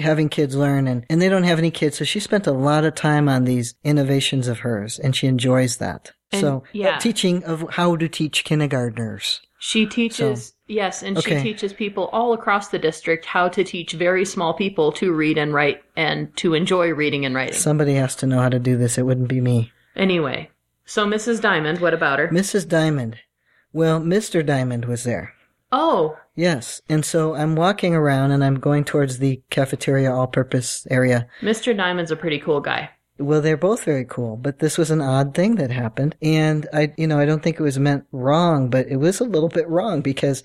having 0.01 0.29
kids 0.29 0.55
learn 0.57 0.87
and, 0.89 1.05
and 1.11 1.21
they 1.23 1.29
don't 1.29 1.45
have 1.45 1.59
any 1.59 1.71
kids 1.71 1.99
so 1.99 2.05
she 2.05 2.21
spent 2.21 2.47
a 2.47 2.53
lot 2.53 2.85
of 2.85 2.95
time 2.95 3.29
on 3.29 3.45
these 3.45 3.75
innovations 3.85 4.49
of 4.49 4.61
hers 4.61 4.99
and 4.99 5.15
she 5.15 5.27
enjoys 5.27 5.77
that 5.79 6.13
And, 6.33 6.41
so 6.41 6.63
yeah. 6.73 6.97
Uh, 6.97 7.01
teaching 7.01 7.45
of 7.45 7.65
how 7.71 7.97
to 7.97 8.09
teach 8.09 8.45
kindergartners 8.45 9.41
She 9.59 9.85
teaches, 9.87 10.55
yes, 10.67 11.03
and 11.03 11.19
Okay. 11.19 11.37
she 11.37 11.43
teaches 11.43 11.73
people 11.75 12.09
all 12.13 12.33
across 12.33 12.69
the 12.69 12.79
district 12.79 13.27
how 13.27 13.49
to 13.49 13.63
teach 13.63 13.93
very 13.93 14.25
small 14.25 14.55
people 14.55 14.91
to 14.93 15.13
read 15.13 15.37
and 15.39 15.53
write 15.53 15.83
and 15.97 16.35
to 16.37 16.55
enjoy 16.55 16.91
reading 16.93 17.25
and 17.27 17.35
writing. 17.35 17.55
somebody 17.55 17.95
has 17.95 18.17
to 18.17 18.27
know 18.27 18.41
how 18.41 18.49
to 18.49 18.59
do 18.59 18.77
this 18.79 18.97
it 18.99 19.03
wouldn't 19.07 19.29
be 19.29 19.41
me 19.41 19.71
Anyway, 19.97 20.49
so 20.87 21.05
Mrs. 21.05 21.41
Diamond, 21.41 21.81
what 21.81 21.93
about 21.95 22.19
her? 22.21 22.29
mrs 22.29 22.67
diamond 22.69 23.19
Well, 23.73 24.01
Mr. 24.01 24.45
Diamond 24.45 24.85
was 24.87 25.05
there. 25.05 25.35
Oh, 25.73 26.17
Yes. 26.41 26.81
And 26.89 27.05
so 27.05 27.35
I'm 27.35 27.55
walking 27.55 27.95
around 27.95 28.31
and 28.31 28.43
I'm 28.43 28.59
going 28.59 28.85
towards 28.85 29.19
the 29.19 29.43
cafeteria 29.51 30.11
all 30.11 30.27
purpose 30.27 30.87
area. 30.91 31.29
Mr. 31.43 31.77
Diamond's 31.77 32.11
a 32.11 32.17
pretty 32.17 32.39
cool 32.39 32.63
guy. 32.63 32.89
Well, 33.19 33.43
they're 33.43 33.59
both 33.59 33.85
very 33.85 34.07
cool, 34.07 34.39
but 34.39 34.59
this 34.59 34.79
was 34.79 34.91
an 34.91 35.03
odd 35.03 35.35
thing 35.35 35.57
that 35.57 35.71
happened. 35.71 36.17
And 36.23 36.67
I, 36.73 36.95
you 36.97 37.07
know, 37.07 37.19
I 37.19 37.27
don't 37.27 37.43
think 37.43 37.61
it 37.61 37.63
was 37.63 37.79
meant 37.79 38.07
wrong, 38.11 38.71
but 38.71 38.89
it 38.89 38.97
was 38.97 39.21
a 39.21 39.25
little 39.25 39.51
bit 39.51 39.69
wrong 39.69 40.01
because 40.01 40.43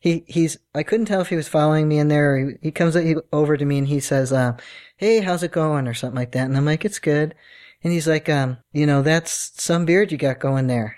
he, 0.00 0.24
he's, 0.26 0.58
I 0.74 0.82
couldn't 0.82 1.06
tell 1.06 1.20
if 1.20 1.28
he 1.28 1.36
was 1.36 1.46
following 1.46 1.86
me 1.86 2.00
in 2.00 2.08
there 2.08 2.34
or 2.34 2.38
he, 2.38 2.54
he 2.62 2.70
comes 2.72 2.96
over 3.32 3.56
to 3.56 3.64
me 3.64 3.78
and 3.78 3.86
he 3.86 4.00
says, 4.00 4.32
uh, 4.32 4.56
Hey, 4.96 5.20
how's 5.20 5.44
it 5.44 5.52
going? 5.52 5.86
Or 5.86 5.94
something 5.94 6.18
like 6.18 6.32
that. 6.32 6.46
And 6.46 6.56
I'm 6.56 6.64
like, 6.64 6.84
it's 6.84 6.98
good. 6.98 7.36
And 7.84 7.92
he's 7.92 8.08
like, 8.08 8.28
um, 8.28 8.56
you 8.72 8.84
know, 8.84 9.00
that's 9.02 9.52
some 9.62 9.84
beard 9.84 10.10
you 10.10 10.18
got 10.18 10.40
going 10.40 10.66
there. 10.66 10.96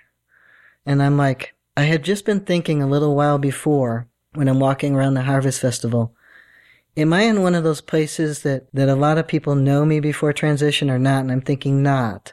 And 0.87 1.03
I'm 1.03 1.19
like, 1.19 1.55
I 1.77 1.83
had 1.83 2.03
just 2.03 2.25
been 2.25 2.41
thinking 2.41 2.83
a 2.83 2.89
little 2.89 3.15
while 3.15 3.37
before 3.37 4.09
when 4.35 4.49
I'm 4.49 4.61
walking 4.61 4.95
around 4.95 5.15
the 5.15 5.23
Harvest 5.23 5.61
Festival. 5.61 6.15
Am 6.97 7.13
I 7.13 7.23
in 7.23 7.43
one 7.43 7.55
of 7.55 7.65
those 7.65 7.81
places 7.81 8.43
that, 8.43 8.67
that 8.73 8.89
a 8.89 8.95
lot 8.95 9.19
of 9.19 9.29
people 9.29 9.55
know 9.55 9.85
me 9.85 10.01
before 10.01 10.33
transition 10.33 10.91
or 10.91 10.99
not? 10.99 11.21
And 11.21 11.33
I'm 11.33 11.41
thinking 11.41 11.83
not. 11.83 12.33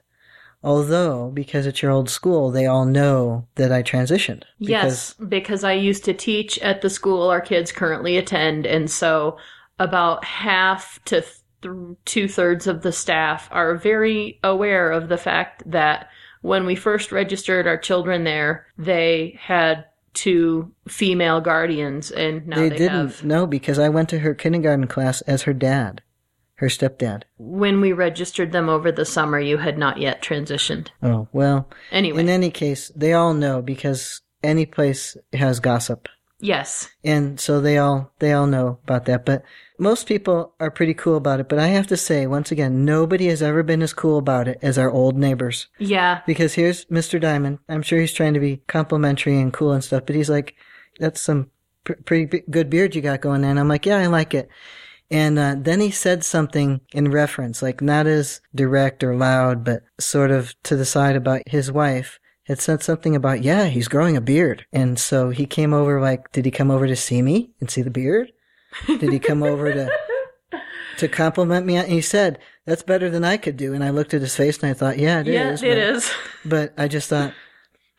Although, 0.64 1.30
because 1.30 1.68
it's 1.68 1.84
your 1.84 1.92
old 1.92 2.10
school, 2.10 2.50
they 2.50 2.66
all 2.66 2.86
know 2.86 3.48
that 3.54 3.72
I 3.72 3.84
transitioned. 3.84 4.44
Yes, 4.58 5.14
because 5.14 5.64
I 5.64 5.74
used 5.74 6.04
to 6.06 6.14
teach 6.14 6.58
at 6.58 6.82
the 6.82 6.90
school 6.90 7.30
our 7.30 7.40
kids 7.42 7.72
currently 7.72 8.18
attend, 8.18 8.66
and 8.66 8.90
so 8.90 9.38
about 9.78 10.26
half 10.26 11.00
to 11.06 11.22
th- 11.22 11.96
two 12.06 12.28
thirds 12.28 12.66
of 12.66 12.82
the 12.82 12.92
staff 12.92 13.48
are 13.52 13.76
very 13.76 14.40
aware 14.44 14.92
of 14.92 15.08
the 15.08 15.18
fact 15.18 15.62
that 15.70 16.10
when 16.42 16.66
we 16.66 16.74
first 16.74 17.12
registered 17.12 17.68
our 17.68 17.78
children 17.78 18.24
there, 18.24 18.66
they 18.76 19.38
had 19.40 19.86
two 20.16 20.72
female 20.88 21.42
guardians, 21.42 22.10
and 22.10 22.48
now 22.48 22.56
they, 22.56 22.70
they, 22.70 22.78
didn't 22.78 22.98
have. 22.98 23.24
know 23.24 23.46
because 23.46 23.78
I 23.78 23.90
went 23.90 24.10
to 24.10 24.20
her 24.20 24.34
kindergarten 24.34 24.88
class 24.88 25.22
as 25.22 25.44
her 25.44 25.54
dad, 25.54 26.02
her 26.56 26.68
stepdad. 26.68 27.24
When 27.38 27.82
we 27.82 27.94
registered 27.94 28.52
them 28.52 28.70
over 28.70 28.92
the 28.92 29.06
summer, 29.06 29.40
you 29.40 29.58
had 29.58 29.78
not 29.78 30.00
yet 30.00 30.24
transitioned. 30.24 30.88
Oh, 31.04 31.28
well, 31.32 31.70
Anyway, 31.92 32.22
in 32.22 32.30
any 32.30 32.50
case, 32.50 32.92
they 32.96 33.14
all 33.14 33.34
know 33.34 33.62
because 33.62 34.22
any 34.42 34.66
place 34.66 35.16
has 35.34 35.60
gossip. 35.60 36.08
Yes, 36.40 36.90
and 37.04 37.40
so 37.40 37.62
they 37.62 37.78
all 37.78 38.12
they 38.20 38.34
all 38.34 38.48
know 38.48 38.80
about 38.84 39.06
that. 39.06 39.26
But 39.26 39.44
most 39.78 40.08
people 40.08 40.54
are 40.60 40.72
pretty 40.72 40.94
cool 40.94 41.18
about 41.18 41.40
it. 41.40 41.50
But 41.50 41.60
i 41.60 41.68
have 41.68 41.88
to 41.88 41.98
say 41.98 42.28
once 42.28 42.52
again 42.52 42.86
nobody 42.86 43.28
has 43.28 43.42
ever 43.42 43.64
been 43.64 43.82
as 43.82 43.94
cool 43.94 44.18
about 44.18 44.48
it 44.48 44.58
as 44.62 44.78
our 44.78 44.90
old 44.90 45.18
neighbors. 45.18 45.68
Yeah, 45.80 46.22
because 46.26 46.54
here's 46.54 46.86
mr 46.86 47.20
diamond. 47.20 47.60
I'm 47.68 47.82
sure 47.82 48.00
he's 48.00 48.14
trying 48.14 48.34
to 48.36 48.40
be 48.40 48.62
complimentary 48.68 49.40
and 49.40 49.52
cool 49.54 49.72
and 49.74 49.84
stuff 49.84 50.04
but 50.06 50.16
he's 50.16 50.30
like 50.30 50.56
that's 51.00 51.22
some 51.22 51.50
pr- 51.84 51.94
pretty 52.06 52.26
b- 52.26 52.44
good 52.50 52.70
beard 52.70 52.96
you 52.96 53.02
got 53.02 53.22
going 53.22 53.42
there 53.42 53.52
and 53.52 53.60
i'm 53.60 53.68
like 53.68 53.86
yeah 53.86 53.98
i 53.98 54.06
like 54.08 54.34
it. 54.34 54.50
And 55.12 55.38
uh, 55.38 55.56
then 55.60 55.82
he 55.82 55.92
said 55.92 56.24
something 56.24 56.82
in 56.92 57.12
reference 57.12 57.62
like 57.62 57.82
not 57.82 58.08
as 58.08 58.42
direct 58.56 59.04
or 59.04 59.16
loud 59.16 59.64
but 59.64 59.84
sort 60.00 60.32
of 60.32 60.56
to 60.64 60.76
the 60.76 60.86
side 60.86 61.16
about 61.16 61.44
his 61.48 61.72
wife 61.72 62.20
had 62.46 62.60
said 62.60 62.84
something 62.84 63.16
about, 63.16 63.42
yeah, 63.44 63.66
he's 63.66 63.88
growing 63.88 64.16
a 64.16 64.22
beard. 64.22 64.66
And 64.72 65.00
so 65.00 65.30
he 65.30 65.46
came 65.46 65.74
over 65.74 66.00
like, 66.00 66.32
did 66.32 66.46
he 66.46 66.52
come 66.52 66.70
over 66.72 66.88
to 66.88 66.96
see 66.96 67.22
me 67.22 67.52
and 67.60 67.70
see 67.70 67.82
the 67.82 67.90
beard? 67.90 68.32
Did 68.88 69.12
he 69.12 69.20
come 69.20 69.42
over 69.42 69.74
to, 69.74 69.92
to 70.98 71.08
compliment 71.08 71.66
me? 71.66 71.78
And 71.78 71.92
he 71.92 72.02
said, 72.02 72.40
that's 72.66 72.84
better 72.84 73.10
than 73.10 73.24
I 73.24 73.38
could 73.38 73.58
do. 73.58 73.74
And 73.74 73.84
I 73.84 73.90
looked 73.90 74.14
at 74.14 74.22
his 74.22 74.36
face 74.36 74.62
and 74.62 74.70
I 74.70 74.74
thought, 74.74 75.00
yeah, 75.00 75.22
it 75.22 75.28
is. 75.28 75.62
yeah, 75.62 75.70
it 75.70 75.76
but, 75.76 75.96
is. 75.96 76.12
But 76.46 76.74
I 76.78 76.88
just 76.88 77.10
thought, 77.10 77.34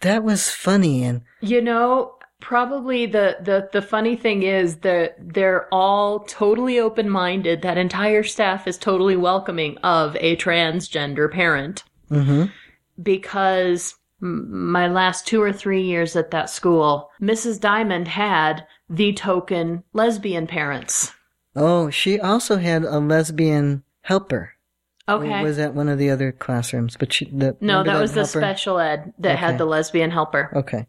that 0.03 0.23
was 0.23 0.51
funny. 0.51 1.03
And 1.03 1.23
You 1.41 1.61
know, 1.61 2.15
probably 2.41 3.07
the, 3.07 3.39
the, 3.41 3.69
the 3.73 3.83
funny 3.83 4.15
thing 4.15 4.43
is 4.45 4.77
that 4.79 5.17
they're 5.19 5.67
all 5.75 6.21
totally 6.21 6.79
open 6.79 7.11
minded. 7.11 7.63
That 7.63 7.79
entire 7.79 8.23
staff 8.23 8.69
is 8.69 8.79
totally 8.79 9.17
welcoming 9.17 9.79
of 9.79 10.17
a 10.21 10.37
transgender 10.37 11.31
parent 11.33 11.83
hmm 12.09 12.45
because 13.03 13.95
my 14.21 14.89
last 14.89 15.27
two 15.27 15.43
or 15.43 15.53
three 15.53 15.83
years 15.83 16.17
at 16.17 16.31
that 16.31 16.49
school, 16.51 17.11
Mrs. 17.21 17.61
Diamond 17.61 18.09
had 18.09 18.67
the 18.89 19.13
token 19.13 19.83
lesbian 19.93 20.47
parents. 20.47 21.13
oh, 21.55 21.91
she 21.91 22.21
also 22.21 22.57
had 22.59 22.83
a 22.85 22.99
lesbian 22.99 23.83
helper. 24.03 24.53
Or 25.09 25.15
Okay. 25.17 25.43
Was 25.43 25.57
that 25.59 25.75
one 25.75 25.89
of 25.89 25.99
the 25.99 26.11
other 26.11 26.33
classrooms? 26.33 26.97
But 26.99 27.13
she, 27.13 27.27
the, 27.27 27.57
no, 27.61 27.79
remember 27.79 27.93
that 27.93 28.01
was 28.01 28.13
the 28.15 28.25
special 28.25 28.79
ed 28.81 29.13
that 29.19 29.33
Okay. 29.33 29.41
had 29.41 29.59
the 29.59 29.65
lesbian 29.65 30.11
helper. 30.11 30.51
Okay. 30.57 30.87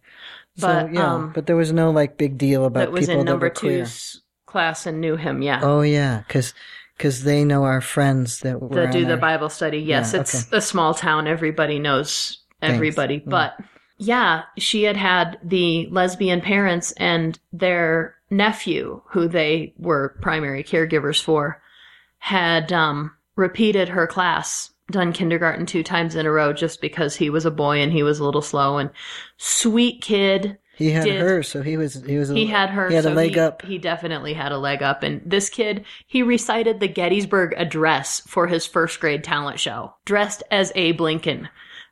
So, 0.58 0.68
But, 0.68 0.94
yeah, 0.94 1.14
um, 1.14 1.32
but 1.36 1.46
there 1.46 1.56
was 1.56 1.72
no 1.72 1.92
like 1.92 2.18
big 2.18 2.38
deal 2.38 2.66
about 2.66 2.80
people 2.80 2.94
that 2.94 3.00
was 3.00 3.08
people 3.08 3.20
in 3.22 3.26
that 3.28 3.32
number 3.32 3.50
two's 3.52 4.22
class 4.48 4.86
and 4.88 5.00
knew 5.02 5.16
him. 5.18 5.42
Yeah. 5.44 5.60
Oh 5.62 5.82
yeah, 5.82 6.24
because 6.28 6.54
because 6.98 7.24
they 7.26 7.46
know 7.46 7.64
our 7.64 7.80
friends 7.82 8.40
that 8.40 8.60
were 8.60 8.70
that 8.70 8.92
do 8.92 9.06
the 9.06 9.12
our- 9.12 9.18
Bible 9.18 9.50
study. 9.50 9.78
Yes, 9.78 10.14
Yeah, 10.14 10.22
it's 10.22 10.52
a 10.52 10.62
small 10.62 10.96
town. 10.96 11.28
Everybody 11.28 11.78
knows 11.78 12.40
everybody. 12.62 13.20
Mm. 13.20 13.30
But 13.30 13.60
yeah, 13.98 14.44
she 14.58 14.84
had 14.84 14.98
had 14.98 15.40
the 15.44 15.88
lesbian 15.92 16.42
parents 16.42 16.92
and 16.94 17.40
their 17.52 18.16
nephew, 18.30 19.02
who 19.10 19.28
they 19.28 19.74
were 19.78 20.16
primary 20.22 20.64
caregivers 20.64 21.22
for, 21.22 21.62
had 22.20 22.72
um, 22.74 23.12
repeated 23.36 23.90
her 23.90 24.08
class, 24.08 24.72
done 24.92 25.14
kindergarten 25.14 25.66
two 25.66 25.84
times 25.84 26.16
in 26.16 26.26
a 26.26 26.32
row 26.32 26.54
just 26.54 26.82
because 26.82 27.16
he 27.16 27.30
was 27.30 27.46
a 27.46 27.52
boy 27.52 27.82
and 27.82 27.92
he 27.92 28.04
was 28.04 28.20
a 28.20 28.24
little 28.24 28.42
slow 28.42 28.78
and 28.78 28.90
sweet 29.38 30.02
kid. 30.02 30.58
He 30.78 30.92
had 30.92 31.06
did- 31.06 31.20
her, 31.20 31.42
so 31.42 31.64
he 31.64 31.76
was 31.76 32.04
he 32.06 32.18
was. 32.18 32.30
A, 32.30 32.36
He 32.36 32.46
had 32.46 32.70
her. 32.70 32.88
He 32.88 32.94
had 32.94 33.06
so 33.06 33.14
a 33.14 33.16
leg 33.16 33.34
he, 33.34 33.40
up. 33.40 33.64
He 33.64 33.80
definitely 33.80 34.36
had 34.36 34.52
a 34.52 34.60
leg 34.60 34.84
up. 34.84 35.02
And 35.02 35.22
this 35.26 35.50
kid, 35.50 35.86
he 36.06 36.22
recited 36.22 36.80
the 36.80 36.88
Gettysburg 36.88 37.56
Address 37.58 38.22
for 38.28 38.46
his 38.46 38.68
first 38.68 39.00
grade 39.00 39.24
talent 39.24 39.60
show, 39.60 39.96
dressed 40.06 40.44
as 40.52 40.72
Abe 40.76 41.02
Lincoln. 41.02 41.50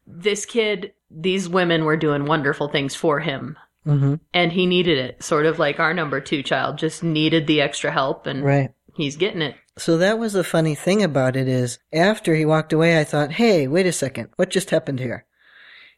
This 0.07 0.45
kid, 0.45 0.93
these 1.09 1.49
women 1.49 1.85
were 1.85 1.97
doing 1.97 2.25
wonderful 2.25 2.67
things 2.69 2.95
for 2.95 3.19
him. 3.19 3.57
hmm 3.83 4.15
And 4.33 4.51
he 4.51 4.65
needed 4.65 4.97
it, 4.97 5.23
sort 5.23 5.45
of 5.45 5.59
like 5.59 5.79
our 5.79 5.93
number 5.93 6.19
two 6.19 6.41
child, 6.43 6.77
just 6.77 7.03
needed 7.03 7.47
the 7.47 7.61
extra 7.61 7.91
help, 7.91 8.25
and 8.25 8.43
Right. 8.43 8.71
he's 8.95 9.15
getting 9.15 9.41
it. 9.41 9.55
So 9.77 9.97
that 9.97 10.17
was 10.17 10.33
the 10.33 10.43
funny 10.43 10.73
thing 10.73 11.03
about 11.03 11.35
it 11.35 11.47
is 11.47 11.79
after 11.93 12.33
he 12.33 12.45
walked 12.45 12.71
away, 12.73 12.99
I 12.99 13.03
thought, 13.03 13.33
hey, 13.33 13.67
wait 13.67 13.85
a 13.85 13.91
second, 13.91 14.29
what 14.37 14.49
just 14.49 14.69
happened 14.69 14.99
here? 14.99 15.25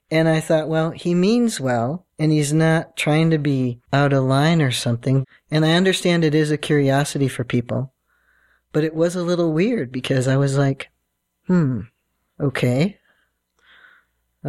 And 0.10 0.28
I 0.30 0.40
thought, 0.40 0.70
well, 0.70 0.92
he 0.92 1.14
means 1.14 1.60
well, 1.60 2.06
and 2.18 2.32
he's 2.32 2.54
not 2.54 2.96
trying 2.96 3.30
to 3.32 3.38
be 3.38 3.82
out 3.92 4.14
of 4.14 4.24
line 4.24 4.62
or 4.62 4.72
something. 4.72 5.26
And 5.52 5.66
I 5.66 5.74
understand 5.74 6.24
it 6.24 6.34
is 6.34 6.50
a 6.50 6.58
curiosity 6.58 7.28
for 7.28 7.44
people, 7.44 7.94
but 8.72 8.84
it 8.86 8.96
was 8.96 9.16
a 9.16 9.24
little 9.24 9.52
weird 9.54 9.92
because 9.92 10.28
I 10.28 10.38
was 10.38 10.58
like, 10.58 10.90
hmm, 11.48 11.82
okay. 12.40 12.98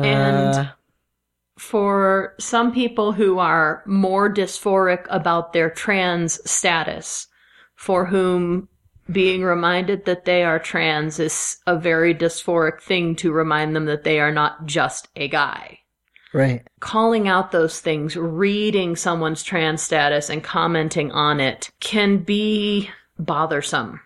And- 0.04 0.54
Uh, 0.56 0.64
For 1.58 2.34
some 2.38 2.72
people 2.72 3.10
who 3.12 3.40
are 3.40 3.82
more 3.84 4.32
dysphoric 4.32 5.04
about 5.10 5.52
their 5.52 5.68
trans 5.70 6.38
status, 6.48 7.26
for 7.74 8.04
whom 8.06 8.68
being 9.10 9.42
reminded 9.42 10.04
that 10.04 10.24
they 10.24 10.44
are 10.44 10.60
trans 10.60 11.18
is 11.18 11.56
a 11.66 11.76
very 11.76 12.14
dysphoric 12.14 12.80
thing 12.80 13.16
to 13.16 13.32
remind 13.32 13.74
them 13.74 13.86
that 13.86 14.04
they 14.04 14.20
are 14.20 14.30
not 14.30 14.66
just 14.66 15.08
a 15.16 15.26
guy. 15.28 15.80
right. 16.32 16.62
Calling 16.78 17.26
out 17.26 17.50
those 17.50 17.80
things, 17.80 18.14
reading 18.14 18.94
someone's 18.94 19.42
trans 19.42 19.82
status 19.82 20.28
and 20.30 20.44
commenting 20.44 21.10
on 21.10 21.40
it 21.40 21.70
can 21.80 22.18
be 22.18 22.88
bothersome. 23.18 23.98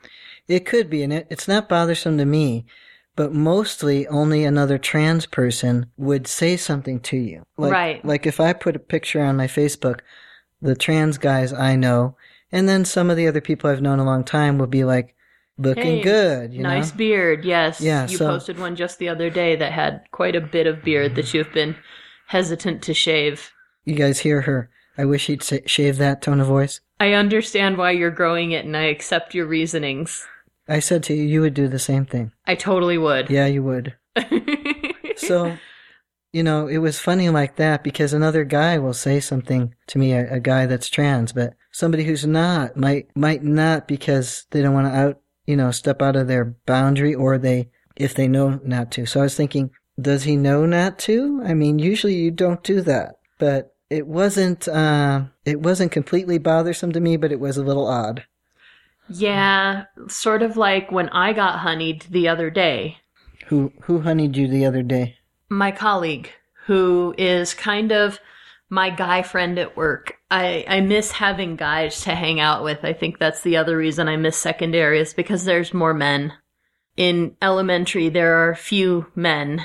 It 0.48 0.64
could 0.64 0.88
be, 0.88 1.02
and 1.02 1.12
it, 1.12 1.26
it's 1.30 1.48
not 1.48 1.68
bothersome 1.68 2.16
to 2.18 2.24
me, 2.24 2.64
but 3.16 3.32
mostly 3.32 4.06
only 4.08 4.44
another 4.44 4.78
trans 4.78 5.26
person 5.26 5.86
would 5.96 6.26
say 6.26 6.56
something 6.56 7.00
to 7.00 7.16
you. 7.16 7.44
Like, 7.56 7.72
Right. 7.72 8.04
Like 8.04 8.26
if 8.26 8.40
I 8.40 8.52
put 8.52 8.76
a 8.76 8.80
picture 8.80 9.22
on 9.22 9.36
my 9.36 9.46
Facebook, 9.46 10.00
the 10.60 10.74
trans 10.74 11.18
guys 11.18 11.52
I 11.52 11.76
know, 11.76 12.16
and 12.50 12.68
then 12.68 12.84
some 12.84 13.10
of 13.10 13.16
the 13.16 13.26
other 13.26 13.40
people 13.40 13.68
I've 13.70 13.82
known 13.82 13.98
a 13.98 14.04
long 14.04 14.24
time 14.24 14.58
would 14.58 14.70
be 14.70 14.84
like, 14.84 15.14
looking 15.58 15.98
Hey, 15.98 16.02
good, 16.02 16.54
you 16.54 16.62
nice 16.62 16.90
know? 16.92 16.96
beard, 16.96 17.44
yes. 17.44 17.80
Yeah, 17.80 18.06
You 18.08 18.16
so- 18.16 18.26
posted 18.28 18.58
one 18.58 18.74
just 18.76 18.98
the 18.98 19.08
other 19.08 19.28
day 19.30 19.56
that 19.56 19.72
had 19.72 20.02
quite 20.10 20.34
a 20.36 20.40
bit 20.40 20.66
of 20.66 20.82
beard 20.82 21.14
that 21.16 21.32
you've 21.34 21.52
been 21.52 21.76
hesitant 22.28 22.82
to 22.82 22.94
shave. 22.94 23.52
You 23.84 23.94
guys 23.94 24.20
hear 24.20 24.42
her. 24.42 24.70
I 24.96 25.04
wish 25.04 25.26
he'd 25.26 25.42
say, 25.42 25.62
shave 25.66 25.96
that 25.98 26.22
tone 26.22 26.40
of 26.40 26.46
voice. 26.46 26.80
I 27.00 27.12
understand 27.14 27.76
why 27.78 27.90
you're 27.92 28.10
growing 28.10 28.52
it 28.52 28.64
and 28.64 28.76
I 28.76 28.84
accept 28.84 29.34
your 29.34 29.46
reasonings. 29.46 30.26
I 30.68 30.78
said 30.78 31.02
to 31.04 31.14
you, 31.14 31.24
you 31.24 31.40
would 31.40 31.54
do 31.54 31.68
the 31.68 31.78
same 31.78 32.06
thing. 32.06 32.32
I 32.46 32.54
totally 32.54 32.98
would. 32.98 33.30
Yeah, 33.30 33.46
you 33.46 33.62
would. 33.62 33.94
So, 35.22 35.56
you 36.32 36.42
know, 36.42 36.66
it 36.66 36.78
was 36.78 36.98
funny 36.98 37.28
like 37.28 37.56
that 37.56 37.84
because 37.84 38.12
another 38.12 38.44
guy 38.44 38.78
will 38.78 38.94
say 38.94 39.20
something 39.20 39.74
to 39.88 39.98
me, 39.98 40.12
a, 40.12 40.34
a 40.34 40.40
guy 40.40 40.66
that's 40.66 40.88
trans, 40.88 41.32
but 41.32 41.54
somebody 41.70 42.04
who's 42.04 42.26
not 42.26 42.76
might 42.76 43.14
might 43.16 43.42
not 43.42 43.86
because 43.86 44.46
they 44.50 44.62
don't 44.62 44.74
want 44.74 44.88
to 44.88 44.98
out, 44.98 45.20
you 45.46 45.56
know, 45.56 45.70
step 45.70 46.02
out 46.02 46.16
of 46.16 46.28
their 46.28 46.56
boundary 46.66 47.14
or 47.14 47.38
they 47.38 47.70
if 47.96 48.14
they 48.14 48.28
know 48.28 48.60
not 48.64 48.90
to. 48.92 49.06
So 49.06 49.20
I 49.20 49.24
was 49.24 49.36
thinking, 49.36 49.70
does 50.00 50.24
he 50.24 50.36
know 50.36 50.66
not 50.66 50.98
to? 51.00 51.42
I 51.44 51.54
mean, 51.54 51.78
usually 51.78 52.14
you 52.14 52.30
don't 52.30 52.64
do 52.64 52.80
that, 52.82 53.16
but 53.38 53.74
it 53.90 54.06
wasn't 54.06 54.66
uh, 54.66 55.24
it 55.44 55.60
wasn't 55.60 55.92
completely 55.92 56.38
bothersome 56.38 56.92
to 56.92 57.00
me, 57.00 57.16
but 57.16 57.32
it 57.32 57.40
was 57.40 57.56
a 57.56 57.64
little 57.64 57.86
odd. 57.86 58.24
Yeah, 59.08 59.84
sort 60.08 60.42
of 60.42 60.56
like 60.56 60.90
when 60.90 61.08
I 61.10 61.32
got 61.32 61.60
honeyed 61.60 62.06
the 62.10 62.28
other 62.28 62.50
day. 62.50 62.98
Who 63.46 63.72
who 63.82 64.00
honeyed 64.00 64.36
you 64.36 64.48
the 64.48 64.64
other 64.64 64.82
day? 64.82 65.16
My 65.48 65.72
colleague, 65.72 66.30
who 66.66 67.14
is 67.18 67.54
kind 67.54 67.92
of 67.92 68.18
my 68.72 68.88
guy 68.88 69.22
friend 69.22 69.58
at 69.58 69.76
work. 69.76 70.16
I, 70.30 70.64
I 70.66 70.80
miss 70.80 71.12
having 71.12 71.56
guys 71.56 72.00
to 72.04 72.14
hang 72.14 72.40
out 72.40 72.64
with. 72.64 72.84
I 72.84 72.94
think 72.94 73.18
that's 73.18 73.42
the 73.42 73.58
other 73.58 73.76
reason 73.76 74.08
I 74.08 74.16
miss 74.16 74.36
secondary 74.38 74.98
is 74.98 75.12
because 75.12 75.44
there's 75.44 75.74
more 75.74 75.92
men. 75.92 76.32
In 76.96 77.36
elementary, 77.42 78.08
there 78.08 78.34
are 78.36 78.54
few 78.54 79.08
men. 79.14 79.62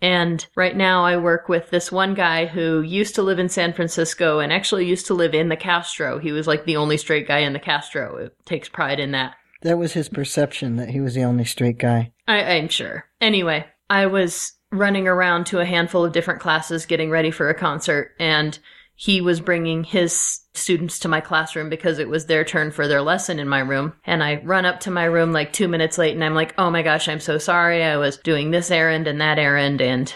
And 0.00 0.46
right 0.54 0.76
now 0.76 1.04
I 1.04 1.16
work 1.16 1.48
with 1.48 1.70
this 1.70 1.90
one 1.90 2.14
guy 2.14 2.46
who 2.46 2.82
used 2.82 3.14
to 3.16 3.22
live 3.22 3.38
in 3.38 3.48
San 3.48 3.72
Francisco 3.72 4.38
and 4.38 4.52
actually 4.52 4.86
used 4.86 5.06
to 5.06 5.14
live 5.14 5.34
in 5.34 5.48
the 5.48 5.56
Castro. 5.56 6.18
He 6.18 6.32
was 6.32 6.46
like 6.46 6.64
the 6.64 6.76
only 6.76 6.96
straight 6.96 7.26
guy 7.26 7.38
in 7.38 7.52
the 7.52 7.58
Castro. 7.58 8.16
It 8.16 8.36
takes 8.44 8.68
pride 8.68 9.00
in 9.00 9.12
that. 9.12 9.34
That 9.62 9.78
was 9.78 9.92
his 9.92 10.08
perception 10.08 10.76
that 10.76 10.90
he 10.90 11.00
was 11.00 11.14
the 11.14 11.24
only 11.24 11.44
straight 11.44 11.78
guy. 11.78 12.12
I, 12.28 12.42
I'm 12.42 12.68
sure. 12.68 13.06
Anyway, 13.20 13.66
I 13.90 14.06
was 14.06 14.52
running 14.70 15.08
around 15.08 15.46
to 15.46 15.58
a 15.58 15.64
handful 15.64 16.04
of 16.04 16.12
different 16.12 16.40
classes 16.40 16.86
getting 16.86 17.10
ready 17.10 17.30
for 17.30 17.48
a 17.48 17.54
concert 17.54 18.12
and 18.20 18.58
he 19.00 19.20
was 19.20 19.40
bringing 19.40 19.84
his 19.84 20.40
students 20.54 20.98
to 20.98 21.08
my 21.08 21.20
classroom 21.20 21.70
because 21.70 22.00
it 22.00 22.08
was 22.08 22.26
their 22.26 22.44
turn 22.44 22.72
for 22.72 22.88
their 22.88 23.00
lesson 23.00 23.38
in 23.38 23.48
my 23.48 23.60
room. 23.60 23.92
And 24.04 24.24
I 24.24 24.42
run 24.42 24.66
up 24.66 24.80
to 24.80 24.90
my 24.90 25.04
room 25.04 25.30
like 25.30 25.52
two 25.52 25.68
minutes 25.68 25.98
late 25.98 26.16
and 26.16 26.24
I'm 26.24 26.34
like, 26.34 26.52
oh 26.58 26.68
my 26.68 26.82
gosh, 26.82 27.06
I'm 27.06 27.20
so 27.20 27.38
sorry. 27.38 27.84
I 27.84 27.96
was 27.96 28.16
doing 28.16 28.50
this 28.50 28.72
errand 28.72 29.06
and 29.06 29.20
that 29.20 29.38
errand. 29.38 29.80
And, 29.80 30.12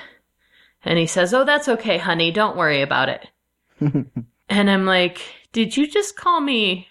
and 0.84 0.98
he 0.98 1.06
says, 1.06 1.32
oh, 1.32 1.44
that's 1.44 1.68
okay, 1.68 1.96
honey. 1.96 2.32
Don't 2.32 2.56
worry 2.56 2.82
about 2.82 3.08
it. 3.08 3.28
and 4.48 4.70
I'm 4.70 4.84
like, 4.84 5.22
did 5.52 5.76
you 5.76 5.86
just 5.86 6.16
call 6.16 6.40
me? 6.40 6.88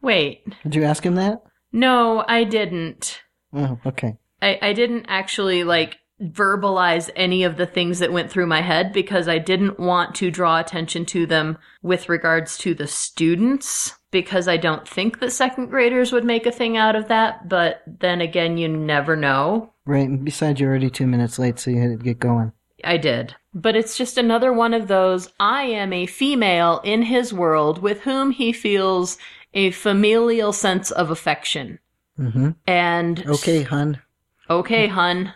Wait. 0.00 0.46
Did 0.62 0.76
you 0.76 0.84
ask 0.84 1.04
him 1.04 1.16
that? 1.16 1.42
No, 1.72 2.24
I 2.26 2.44
didn't. 2.44 3.20
Oh, 3.52 3.78
okay. 3.84 4.16
I, 4.40 4.58
I 4.62 4.72
didn't 4.72 5.04
actually 5.10 5.62
like 5.62 5.98
verbalize 6.22 7.10
any 7.14 7.44
of 7.44 7.56
the 7.56 7.66
things 7.66 7.98
that 8.00 8.12
went 8.12 8.30
through 8.30 8.46
my 8.46 8.60
head 8.60 8.92
because 8.92 9.28
I 9.28 9.38
didn't 9.38 9.78
want 9.78 10.14
to 10.16 10.30
draw 10.30 10.58
attention 10.58 11.06
to 11.06 11.26
them 11.26 11.58
with 11.82 12.08
regards 12.08 12.58
to 12.58 12.74
the 12.74 12.86
students 12.86 13.94
because 14.10 14.48
I 14.48 14.56
don't 14.56 14.88
think 14.88 15.20
that 15.20 15.32
second 15.32 15.66
graders 15.66 16.12
would 16.12 16.24
make 16.24 16.46
a 16.46 16.52
thing 16.52 16.76
out 16.76 16.96
of 16.96 17.08
that. 17.08 17.48
But 17.48 17.82
then 17.86 18.20
again, 18.20 18.58
you 18.58 18.68
never 18.68 19.16
know. 19.16 19.72
Right. 19.84 20.08
And 20.08 20.24
besides, 20.24 20.60
you're 20.60 20.70
already 20.70 20.90
two 20.90 21.06
minutes 21.06 21.38
late, 21.38 21.58
so 21.58 21.70
you 21.70 21.80
had 21.80 21.98
to 21.98 22.04
get 22.04 22.18
going. 22.18 22.52
I 22.84 22.96
did. 22.96 23.34
But 23.54 23.76
it's 23.76 23.96
just 23.96 24.18
another 24.18 24.52
one 24.52 24.74
of 24.74 24.88
those 24.88 25.32
I 25.40 25.64
am 25.64 25.92
a 25.92 26.06
female 26.06 26.80
in 26.84 27.02
his 27.02 27.32
world 27.32 27.80
with 27.82 28.02
whom 28.02 28.30
he 28.30 28.52
feels 28.52 29.18
a 29.54 29.70
familial 29.72 30.52
sense 30.52 30.90
of 30.90 31.10
affection. 31.10 31.78
Mm-hmm. 32.18 32.50
And 32.66 33.26
Okay, 33.26 33.62
hun. 33.62 34.00
Okay, 34.50 34.86
hun. 34.88 35.32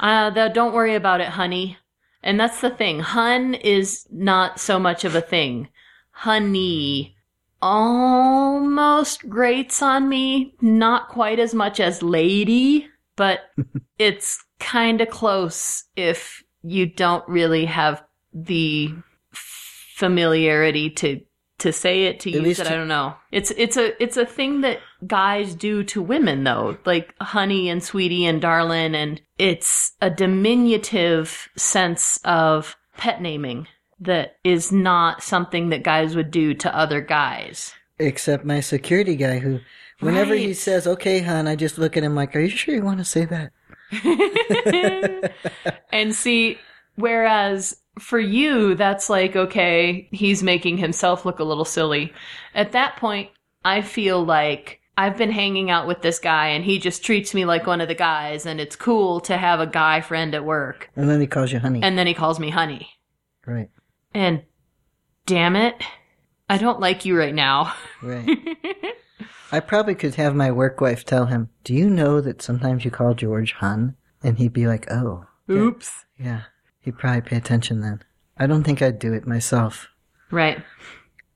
uh, 0.00 0.30
the, 0.30 0.48
don't 0.48 0.74
worry 0.74 0.94
about 0.94 1.20
it, 1.20 1.28
honey. 1.28 1.78
And 2.22 2.38
that's 2.38 2.60
the 2.60 2.70
thing. 2.70 3.00
Hun 3.00 3.54
is 3.54 4.06
not 4.10 4.60
so 4.60 4.78
much 4.78 5.04
of 5.04 5.14
a 5.14 5.20
thing. 5.20 5.68
Honey 6.10 7.16
almost 7.62 9.28
grates 9.28 9.82
on 9.82 10.08
me. 10.08 10.54
Not 10.60 11.08
quite 11.08 11.38
as 11.38 11.54
much 11.54 11.80
as 11.80 12.02
lady, 12.02 12.88
but 13.16 13.40
it's 13.98 14.44
kind 14.58 15.00
of 15.00 15.08
close 15.08 15.84
if 15.96 16.42
you 16.62 16.86
don't 16.86 17.26
really 17.28 17.64
have 17.66 18.02
the 18.32 18.92
familiarity 19.32 20.90
to 20.90 21.20
to 21.58 21.72
say 21.72 22.04
it 22.04 22.20
to 22.20 22.30
At 22.32 22.42
use 22.42 22.60
it. 22.60 22.64
to- 22.64 22.72
I 22.72 22.76
don't 22.76 22.88
know. 22.88 23.14
It's 23.32 23.50
it's 23.52 23.76
a 23.76 24.00
it's 24.02 24.16
a 24.16 24.24
thing 24.26 24.60
that 24.62 24.78
guys 25.06 25.54
do 25.54 25.82
to 25.84 26.00
women 26.00 26.44
though, 26.44 26.78
like 26.84 27.14
honey 27.20 27.68
and 27.68 27.82
sweetie 27.82 28.24
and 28.24 28.40
darling, 28.40 28.94
and 28.94 29.20
it's 29.38 29.92
a 30.00 30.10
diminutive 30.10 31.48
sense 31.56 32.18
of 32.24 32.76
pet 32.96 33.20
naming 33.20 33.66
that 34.00 34.36
is 34.44 34.70
not 34.70 35.22
something 35.22 35.70
that 35.70 35.82
guys 35.82 36.14
would 36.14 36.30
do 36.30 36.54
to 36.54 36.76
other 36.76 37.00
guys. 37.00 37.74
Except 37.98 38.44
my 38.44 38.60
security 38.60 39.16
guy, 39.16 39.40
who, 39.40 39.58
whenever 39.98 40.36
he 40.36 40.54
says, 40.54 40.86
okay, 40.86 41.18
hon," 41.20 41.48
I 41.48 41.56
just 41.56 41.78
look 41.78 41.96
at 41.96 42.04
him 42.04 42.14
like, 42.14 42.36
are 42.36 42.40
you 42.40 42.48
sure 42.48 42.74
you 42.74 42.82
want 42.82 42.98
to 42.98 43.04
say 43.04 43.24
that? 43.24 43.50
and 45.92 46.14
see, 46.14 46.58
whereas 46.94 47.76
for 47.98 48.18
you, 48.18 48.74
that's 48.74 49.10
like, 49.10 49.36
okay, 49.36 50.08
he's 50.12 50.42
making 50.42 50.78
himself 50.78 51.24
look 51.24 51.38
a 51.38 51.44
little 51.44 51.64
silly. 51.64 52.12
At 52.54 52.72
that 52.72 52.96
point, 52.96 53.30
I 53.64 53.82
feel 53.82 54.24
like 54.24 54.80
I've 54.96 55.16
been 55.16 55.30
hanging 55.30 55.70
out 55.70 55.86
with 55.86 56.02
this 56.02 56.18
guy 56.18 56.48
and 56.48 56.64
he 56.64 56.78
just 56.78 57.04
treats 57.04 57.32
me 57.32 57.44
like 57.44 57.66
one 57.66 57.80
of 57.80 57.88
the 57.88 57.94
guys 57.94 58.46
and 58.46 58.60
it's 58.60 58.76
cool 58.76 59.20
to 59.20 59.36
have 59.36 59.60
a 59.60 59.66
guy 59.66 60.00
friend 60.00 60.34
at 60.34 60.44
work. 60.44 60.90
And 60.96 61.08
then 61.08 61.20
he 61.20 61.26
calls 61.26 61.52
you 61.52 61.58
honey. 61.60 61.80
And 61.82 61.96
then 61.96 62.06
he 62.06 62.14
calls 62.14 62.40
me 62.40 62.50
honey. 62.50 62.88
right. 63.46 63.70
And 64.14 64.42
damn 65.26 65.54
it, 65.54 65.74
I 66.48 66.58
don't 66.58 66.80
like 66.80 67.04
you 67.04 67.16
right 67.16 67.34
now. 67.34 67.74
Right. 68.02 68.26
I 69.52 69.60
probably 69.60 69.94
could 69.94 70.16
have 70.16 70.34
my 70.34 70.50
work 70.50 70.80
wife 70.80 71.04
tell 71.04 71.26
him, 71.26 71.50
do 71.62 71.74
you 71.74 71.88
know 71.88 72.20
that 72.20 72.42
sometimes 72.42 72.84
you 72.84 72.90
call 72.90 73.14
George 73.14 73.52
hun? 73.52 73.96
And 74.22 74.38
he'd 74.38 74.52
be 74.52 74.66
like, 74.66 74.90
oh. 74.90 75.24
Oops. 75.50 76.04
Yeah. 76.18 76.42
He'd 76.88 76.96
probably 76.96 77.20
pay 77.20 77.36
attention 77.36 77.82
then. 77.82 78.02
I 78.38 78.46
don't 78.46 78.62
think 78.62 78.80
I'd 78.80 78.98
do 78.98 79.12
it 79.12 79.26
myself. 79.26 79.88
Right. 80.30 80.64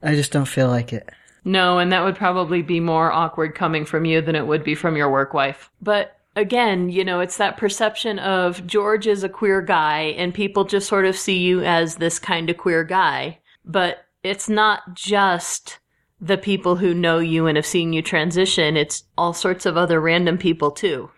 I 0.03 0.15
just 0.15 0.33
don't 0.33 0.49
feel 0.49 0.69
like 0.69 0.95
it. 0.95 1.11
No, 1.45 1.79
and 1.79 1.93
that 1.93 2.03
would 2.03 2.17
probably 2.17 2.62
be 2.62 2.81
more 2.81 3.12
awkward 3.12 3.55
coming 3.55 3.85
from 3.85 4.07
you 4.07 4.23
than 4.23 4.35
it 4.35 4.47
would 4.47 4.65
be 4.65 4.75
from 4.75 4.97
your 4.97 5.11
work 5.11 5.35
wife. 5.35 5.69
But 5.83 6.17
again, 6.37 6.88
you 6.88 7.05
know, 7.05 7.21
it's 7.21 7.37
that 7.37 7.59
perception 7.59 8.19
of 8.19 8.67
George 8.67 9.07
is 9.07 9.23
a 9.23 9.29
queer 9.29 9.61
guy 9.61 10.15
and 10.17 10.33
people 10.33 10.65
just 10.65 10.88
sort 10.88 11.05
of 11.05 11.19
see 11.19 11.37
you 11.37 11.62
as 11.62 11.97
this 11.97 12.19
kind 12.19 12.49
of 12.49 12.57
queer 12.57 12.83
guy. 12.83 13.38
But 13.62 14.07
it's 14.23 14.49
not 14.49 14.95
just 14.95 15.81
the 16.19 16.38
people 16.38 16.77
who 16.77 16.95
know 16.95 17.19
you 17.19 17.47
and 17.47 17.57
have 17.57 17.67
seen 17.67 17.93
you 17.93 18.01
transition, 18.01 18.79
it's 18.79 19.05
all 19.19 19.35
sorts 19.35 19.67
of 19.67 19.77
other 19.77 20.01
random 20.01 20.38
people 20.38 20.71
too. 20.71 21.11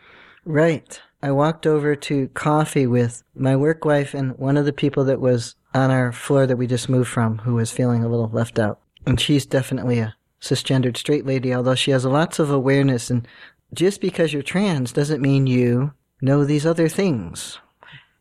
Right. 0.45 1.01
I 1.25 1.31
walked 1.31 1.67
over 1.67 1.97
to 1.97 2.29
coffee 2.29 2.87
with 2.87 3.25
my 3.35 3.57
work 3.57 3.87
wife 3.87 4.13
and 4.13 4.37
one 4.37 4.59
of 4.59 4.67
the 4.67 4.75
people 4.75 5.05
that 5.05 5.23
was 5.23 5.55
on 5.73 5.91
our 5.91 6.13
floor 6.13 6.47
that 6.47 6.59
we 6.59 6.67
just 6.67 6.91
moved 6.91 7.09
from 7.09 7.39
who 7.39 7.55
was 7.55 7.73
feeling 7.73 8.05
a 8.05 8.09
little 8.09 8.29
left 8.29 8.59
out. 8.59 8.81
And 9.07 9.19
she's 9.19 9.47
definitely 9.47 10.01
a 10.01 10.15
cisgendered 10.43 10.99
straight 10.99 11.25
lady, 11.25 11.55
although 11.55 11.77
she 11.77 11.93
has 11.93 12.05
lots 12.05 12.39
of 12.39 12.51
awareness. 12.51 13.09
And 13.09 13.27
just 13.73 14.03
because 14.03 14.35
you're 14.35 14.43
trans 14.43 14.93
doesn't 14.93 15.23
mean 15.23 15.47
you 15.47 15.95
know 16.21 16.45
these 16.45 16.67
other 16.67 16.91
things 16.91 17.59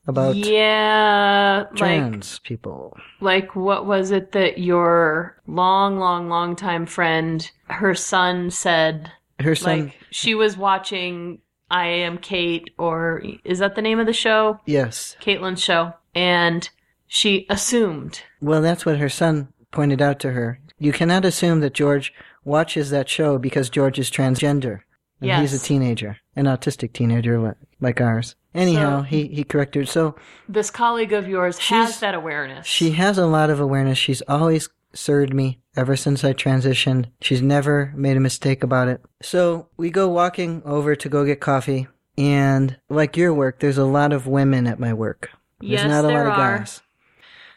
about 0.07 0.37
yeah, 0.37 1.65
like 1.71 1.75
trans 1.75 2.39
people. 2.39 2.97
like 3.19 3.53
what 3.53 3.85
was 3.85 4.11
it 4.11 4.31
that 4.31 4.59
your 4.59 5.41
long, 5.45 5.99
long, 5.99 6.29
long 6.29 6.55
time 6.55 6.85
friend, 6.85 7.51
her 7.65 7.95
son 7.95 8.49
said 8.49 9.11
Her 9.41 9.55
son, 9.55 9.87
like 9.87 9.97
she 10.09 10.35
was 10.35 10.55
watching 10.55 11.39
I 11.69 11.88
Am 11.88 12.17
Cait, 12.17 12.69
or 12.78 13.23
is 13.43 13.60
that 13.60 13.76
the 13.76 13.82
name 13.82 13.99
of 13.99 14.06
the 14.06 14.13
show? 14.13 14.60
yes. 14.65 15.15
Caitlyn's 15.21 15.62
show. 15.62 15.93
And 16.15 16.69
she 17.08 17.45
assumed. 17.49 18.21
Well, 18.41 18.62
that's 18.62 18.86
what 18.86 18.97
her 18.99 19.10
son 19.10 19.47
pointed 19.71 20.02
out 20.02 20.19
to 20.19 20.32
her. 20.32 20.60
You 20.80 20.91
cannot 20.93 21.26
assume 21.26 21.62
that 21.62 21.73
George 21.73 22.13
watches 22.43 22.89
that 22.91 23.10
show 23.10 23.38
because 23.38 23.69
George 23.69 23.97
is 23.97 24.12
transgender. 24.12 24.82
And 25.21 25.41
he's 25.41 25.54
a 25.54 25.60
teenager, 25.65 26.17
an 26.36 26.45
autistic 26.45 26.91
teenager 26.91 27.39
li- 27.39 27.54
like 27.80 28.02
ours. 28.02 28.36
Anyhow, 28.54 28.99
So- 28.99 29.04
he, 29.04 29.28
he 29.28 29.43
corrected. 29.45 29.88
So 29.88 30.15
This 30.49 30.69
colleague 30.69 31.13
of 31.13 31.28
yours 31.30 31.58
has 31.60 32.02
that 32.02 32.13
awareness. 32.13 32.67
she 32.67 32.91
has 32.91 33.17
a 33.17 33.26
lot 33.26 33.49
of 33.49 33.60
awareness. 33.62 33.97
She's 33.97 34.21
always 34.28 34.67
served 34.93 35.34
me 35.34 35.60
ever 35.75 35.95
since 35.95 36.23
I 36.23 36.34
transitioned. 36.34 37.06
She's 37.21 37.41
never 37.41 37.93
made 37.95 38.17
a 38.17 38.21
mistake 38.21 38.63
about 38.63 38.88
it. 38.88 39.01
So 39.21 39.67
we 39.77 39.89
go 39.89 40.08
walking 40.08 40.62
over 40.65 40.95
to 40.95 41.10
go 41.10 41.25
get 41.25 41.39
coffee. 41.39 41.88
And 42.17 42.77
like 42.89 43.17
your 43.17 43.34
work, 43.34 43.60
there's 43.60 43.77
a 43.79 43.86
lot 43.86 44.13
of 44.13 44.27
women 44.27 44.67
at 44.67 44.79
my 44.79 44.93
work. 44.93 45.32
There's 45.60 45.71
Yes, 45.71 45.89
not 45.89 46.06
a 46.06 46.08
there 46.10 46.17
lot 46.25 46.27
of 46.34 46.34
are. 46.39 46.58
guys. 46.60 46.82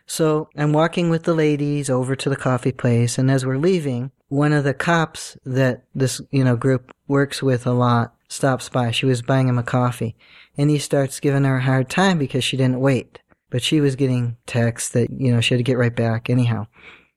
So 0.06 0.48
I'm 0.56 0.72
walking 0.72 1.10
with 1.10 1.24
the 1.24 1.34
ladies 1.34 1.90
over 1.90 2.14
to 2.16 2.30
the 2.30 2.36
coffee 2.36 2.72
place, 2.72 3.18
and 3.18 3.28
as 3.30 3.44
we're 3.44 3.58
leaving, 3.58 4.12
one 4.28 4.52
of 4.52 4.62
the 4.64 4.72
cops 4.72 5.36
that 5.44 5.82
this 5.94 6.20
you 6.30 6.44
know 6.44 6.56
group 6.56 6.94
works 7.08 7.42
with 7.42 7.66
a 7.66 7.72
lot 7.72 8.14
stops 8.28 8.68
by. 8.68 8.92
She 8.92 9.04
was 9.04 9.20
buying 9.20 9.48
him 9.48 9.58
a 9.58 9.64
coffee, 9.64 10.14
and 10.56 10.70
he 10.70 10.78
starts 10.78 11.18
giving 11.20 11.42
her 11.44 11.56
a 11.56 11.62
hard 11.62 11.90
time 11.90 12.18
because 12.18 12.44
she 12.44 12.56
didn't 12.56 12.80
wait. 12.80 13.18
But 13.50 13.62
she 13.62 13.80
was 13.80 13.96
getting 13.96 14.36
texts 14.46 14.90
that 14.90 15.10
you 15.10 15.32
know 15.32 15.40
she 15.40 15.54
had 15.54 15.58
to 15.58 15.64
get 15.64 15.76
right 15.78 15.94
back. 15.94 16.30
Anyhow, 16.30 16.68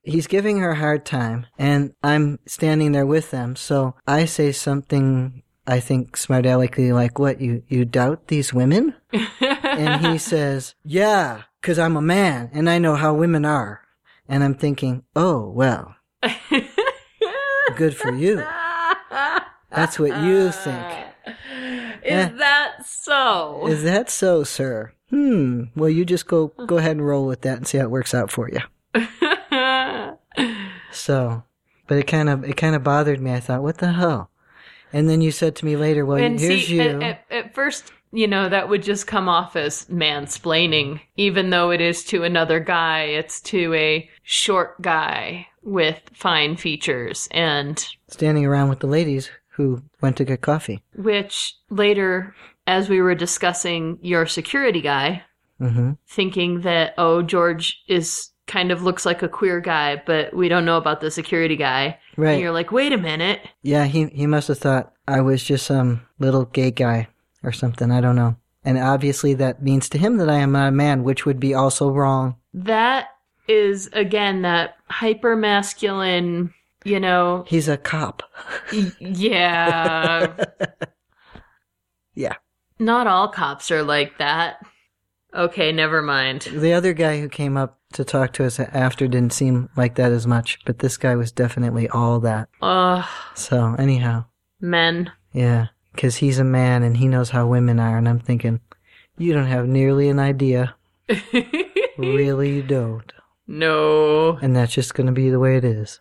he's 0.02 0.26
giving 0.26 0.58
her 0.58 0.70
a 0.70 0.76
hard 0.76 1.04
time, 1.04 1.46
and 1.58 1.92
I'm 2.02 2.38
standing 2.46 2.92
there 2.92 3.06
with 3.06 3.30
them. 3.30 3.56
So 3.56 3.94
I 4.06 4.24
say 4.24 4.52
something. 4.52 5.42
I 5.66 5.78
think 5.80 6.16
smart 6.16 6.46
aleckly 6.46 6.92
like, 6.92 7.18
"What 7.18 7.40
you 7.40 7.62
you 7.68 7.84
doubt 7.84 8.28
these 8.28 8.52
women?" 8.52 8.94
and 9.40 10.04
he 10.06 10.18
says, 10.18 10.74
"Yeah, 10.84 11.42
because 11.60 11.78
I'm 11.78 11.96
a 11.96 12.02
man 12.02 12.50
and 12.52 12.68
I 12.68 12.78
know 12.78 12.96
how 12.96 13.14
women 13.14 13.44
are." 13.44 13.82
And 14.28 14.44
I'm 14.44 14.54
thinking, 14.54 15.02
oh, 15.16 15.48
well, 15.50 15.96
good 17.76 17.96
for 17.96 18.14
you. 18.14 18.44
That's 19.70 19.98
what 19.98 20.22
you 20.22 20.52
think. 20.52 20.86
Is 22.04 22.26
Eh. 22.26 22.28
that 22.38 22.86
so? 22.86 23.66
Is 23.66 23.82
that 23.82 24.08
so, 24.08 24.44
sir? 24.44 24.92
Hmm. 25.10 25.64
Well, 25.76 25.88
you 25.90 26.04
just 26.04 26.26
go 26.26 26.48
go 26.66 26.78
ahead 26.78 26.92
and 26.92 27.04
roll 27.06 27.26
with 27.26 27.40
that 27.42 27.58
and 27.58 27.66
see 27.66 27.78
how 27.78 27.84
it 27.84 27.90
works 27.90 28.14
out 28.14 28.30
for 28.30 28.48
you. 28.48 28.60
So, 31.00 31.42
but 31.86 31.98
it 31.98 32.06
kind 32.06 32.28
of 32.28 32.44
it 32.44 32.56
kind 32.56 32.76
of 32.76 32.84
bothered 32.84 33.20
me. 33.20 33.32
I 33.32 33.40
thought, 33.40 33.62
what 33.62 33.78
the 33.78 33.92
hell? 33.92 34.30
And 34.92 35.08
then 35.08 35.20
you 35.20 35.30
said 35.30 35.56
to 35.56 35.64
me 35.64 35.76
later, 35.76 36.04
well, 36.04 36.18
and 36.18 36.38
here's 36.38 36.66
see, 36.66 36.76
you. 36.76 36.82
At, 36.82 37.02
at, 37.02 37.24
at 37.30 37.54
first, 37.54 37.92
you 38.12 38.26
know, 38.26 38.48
that 38.48 38.68
would 38.68 38.82
just 38.82 39.06
come 39.06 39.28
off 39.28 39.54
as 39.56 39.86
mansplaining, 39.86 41.00
even 41.16 41.50
though 41.50 41.70
it 41.70 41.80
is 41.80 42.04
to 42.06 42.24
another 42.24 42.60
guy. 42.60 43.04
It's 43.04 43.40
to 43.42 43.72
a 43.74 44.10
short 44.22 44.80
guy 44.82 45.46
with 45.62 46.00
fine 46.12 46.56
features, 46.56 47.28
and 47.30 47.84
standing 48.08 48.44
around 48.46 48.68
with 48.68 48.80
the 48.80 48.86
ladies 48.86 49.30
who 49.50 49.82
went 50.00 50.16
to 50.16 50.24
get 50.24 50.40
coffee. 50.40 50.82
which 50.96 51.56
later, 51.70 52.34
as 52.66 52.88
we 52.88 53.00
were 53.00 53.14
discussing 53.14 53.98
your 54.02 54.26
security 54.26 54.80
guy, 54.80 55.22
hmm 55.58 55.92
thinking 56.08 56.62
that 56.62 56.94
oh, 56.98 57.22
George 57.22 57.82
is 57.86 58.30
kind 58.50 58.72
of 58.72 58.82
looks 58.82 59.06
like 59.06 59.22
a 59.22 59.28
queer 59.28 59.60
guy, 59.60 60.02
but 60.04 60.34
we 60.34 60.48
don't 60.48 60.64
know 60.64 60.76
about 60.76 61.00
the 61.00 61.10
security 61.10 61.56
guy. 61.56 61.98
And 62.16 62.24
Right. 62.24 62.40
you're 62.40 62.50
like, 62.52 62.72
wait 62.72 62.92
a 62.92 62.98
minute. 62.98 63.40
Yeah, 63.62 63.84
he 63.86 64.06
he 64.06 64.26
must 64.26 64.48
have 64.48 64.58
thought 64.58 64.92
I 65.06 65.20
was 65.20 65.42
just 65.44 65.66
some 65.66 66.02
little 66.18 66.44
gay 66.46 66.70
guy 66.72 67.08
or 67.42 67.52
something. 67.52 67.90
I 67.90 68.00
don't 68.00 68.16
know. 68.16 68.36
And 68.64 68.76
obviously 68.76 69.32
that 69.34 69.62
means 69.62 69.88
to 69.90 69.98
him 69.98 70.18
that 70.18 70.28
I 70.28 70.36
am 70.38 70.52
not 70.52 70.68
a 70.68 70.72
man, 70.72 71.04
which 71.04 71.24
would 71.24 71.40
be 71.40 71.54
also 71.54 71.90
wrong. 71.90 72.36
That 72.52 73.06
is 73.48 73.88
again 73.92 74.42
that 74.42 74.76
hyper 74.88 75.36
masculine, 75.36 76.52
you 76.84 77.00
know, 77.00 77.44
He's 77.48 77.68
a 77.68 77.76
cop. 77.78 78.22
yeah. 79.00 80.26
Yeah. 82.14 82.34
Not 82.78 83.06
all 83.06 83.28
cops 83.28 83.70
are 83.70 83.82
like 83.82 84.18
that. 84.18 84.56
Okay, 85.34 85.70
never 85.72 86.02
mind. 86.02 86.42
The 86.52 86.72
other 86.72 86.92
guy 86.92 87.20
who 87.20 87.28
came 87.28 87.56
up 87.56 87.78
to 87.92 88.04
talk 88.04 88.32
to 88.34 88.44
us 88.44 88.60
after 88.60 89.08
didn't 89.08 89.32
seem 89.32 89.68
like 89.76 89.96
that 89.96 90.12
as 90.12 90.26
much, 90.26 90.58
but 90.64 90.78
this 90.78 90.96
guy 90.96 91.16
was 91.16 91.32
definitely 91.32 91.88
all 91.88 92.20
that. 92.20 92.48
Ugh, 92.62 93.04
So 93.34 93.74
anyhow, 93.78 94.24
men. 94.60 95.10
yeah, 95.32 95.68
because 95.92 96.16
he's 96.16 96.38
a 96.38 96.44
man 96.44 96.82
and 96.82 96.96
he 96.96 97.08
knows 97.08 97.30
how 97.30 97.46
women 97.46 97.80
are, 97.80 97.98
and 97.98 98.08
I'm 98.08 98.20
thinking, 98.20 98.60
you 99.18 99.32
don't 99.32 99.46
have 99.46 99.66
nearly 99.66 100.08
an 100.08 100.18
idea. 100.18 100.74
really, 101.98 102.54
you 102.54 102.62
don't. 102.62 103.12
no. 103.46 104.36
And 104.40 104.54
that's 104.54 104.72
just 104.72 104.94
going 104.94 105.06
to 105.06 105.12
be 105.12 105.30
the 105.30 105.40
way 105.40 105.56
it 105.56 105.64
is. 105.64 106.00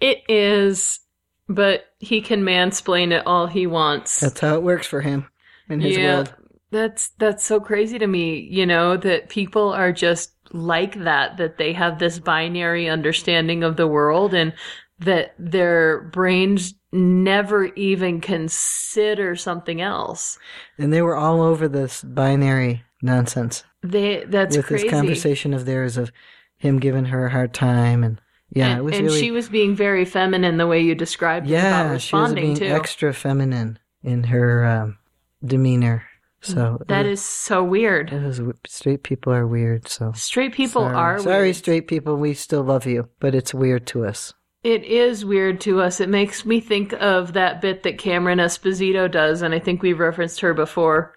It 0.00 0.22
is, 0.28 1.00
but 1.48 1.86
he 1.98 2.20
can 2.20 2.42
mansplain 2.42 3.12
it 3.12 3.26
all 3.26 3.46
he 3.46 3.66
wants. 3.66 4.20
That's 4.20 4.40
how 4.40 4.54
it 4.54 4.62
works 4.62 4.86
for 4.86 5.00
him 5.00 5.26
in 5.68 5.80
his 5.80 5.96
world. 5.98 6.34
That's 6.70 7.10
that's 7.18 7.44
so 7.44 7.60
crazy 7.60 7.98
to 7.98 8.06
me, 8.06 8.38
you 8.40 8.66
know, 8.66 8.96
that 8.98 9.28
people 9.30 9.72
are 9.72 9.92
just 9.92 10.32
like 10.56 11.02
that 11.04 11.36
that 11.36 11.58
they 11.58 11.72
have 11.72 11.98
this 11.98 12.18
binary 12.18 12.88
understanding 12.88 13.62
of 13.62 13.76
the 13.76 13.86
world 13.86 14.34
and 14.34 14.52
that 14.98 15.34
their 15.38 16.00
brains 16.12 16.74
never 16.92 17.66
even 17.74 18.20
consider 18.20 19.36
something 19.36 19.80
else. 19.80 20.38
And 20.78 20.92
they 20.92 21.02
were 21.02 21.16
all 21.16 21.42
over 21.42 21.68
this 21.68 22.02
binary 22.02 22.82
nonsense 23.02 23.62
They 23.82 24.24
that's 24.24 24.56
with 24.56 24.66
crazy. 24.66 24.84
this 24.84 24.92
conversation 24.92 25.52
of 25.52 25.66
theirs 25.66 25.96
of 25.96 26.10
him 26.56 26.78
giving 26.78 27.06
her 27.06 27.26
a 27.26 27.30
hard 27.30 27.52
time 27.52 28.02
and 28.02 28.20
yeah, 28.50 28.68
and 28.68 28.78
it 28.78 28.82
was 28.82 28.94
and 28.94 29.06
really 29.06 29.20
she 29.20 29.30
was 29.30 29.48
being 29.48 29.74
very 29.74 30.04
feminine 30.04 30.56
the 30.56 30.66
way 30.66 30.80
you 30.80 30.94
described 30.94 31.46
yeah, 31.46 31.98
she 31.98 32.14
was 32.14 32.32
being 32.32 32.54
to. 32.56 32.66
extra 32.66 33.12
feminine 33.12 33.78
in 34.02 34.22
her 34.24 34.64
um, 34.64 34.98
demeanor. 35.44 36.05
So 36.42 36.54
mm-hmm. 36.54 36.82
that 36.88 37.06
it, 37.06 37.12
is 37.12 37.24
so 37.24 37.64
weird. 37.64 38.12
was, 38.12 38.40
straight 38.66 39.02
people 39.02 39.32
are 39.32 39.46
weird. 39.46 39.88
So 39.88 40.12
Straight 40.14 40.52
people 40.54 40.82
sorry. 40.82 40.94
are 40.96 41.18
sorry, 41.18 41.42
weird. 41.46 41.56
straight 41.56 41.88
people. 41.88 42.16
We 42.16 42.34
still 42.34 42.62
love 42.62 42.86
you, 42.86 43.08
but 43.20 43.34
it's 43.34 43.54
weird 43.54 43.86
to 43.88 44.04
us. 44.06 44.32
It 44.62 44.84
is 44.84 45.24
weird 45.24 45.60
to 45.62 45.80
us. 45.80 46.00
It 46.00 46.08
makes 46.08 46.44
me 46.44 46.60
think 46.60 46.92
of 46.94 47.32
that 47.34 47.60
bit 47.60 47.82
that 47.84 47.98
Cameron 47.98 48.38
Esposito 48.38 49.10
does, 49.10 49.42
and 49.42 49.54
I 49.54 49.58
think 49.60 49.82
we've 49.82 49.98
referenced 49.98 50.40
her 50.40 50.54
before, 50.54 51.14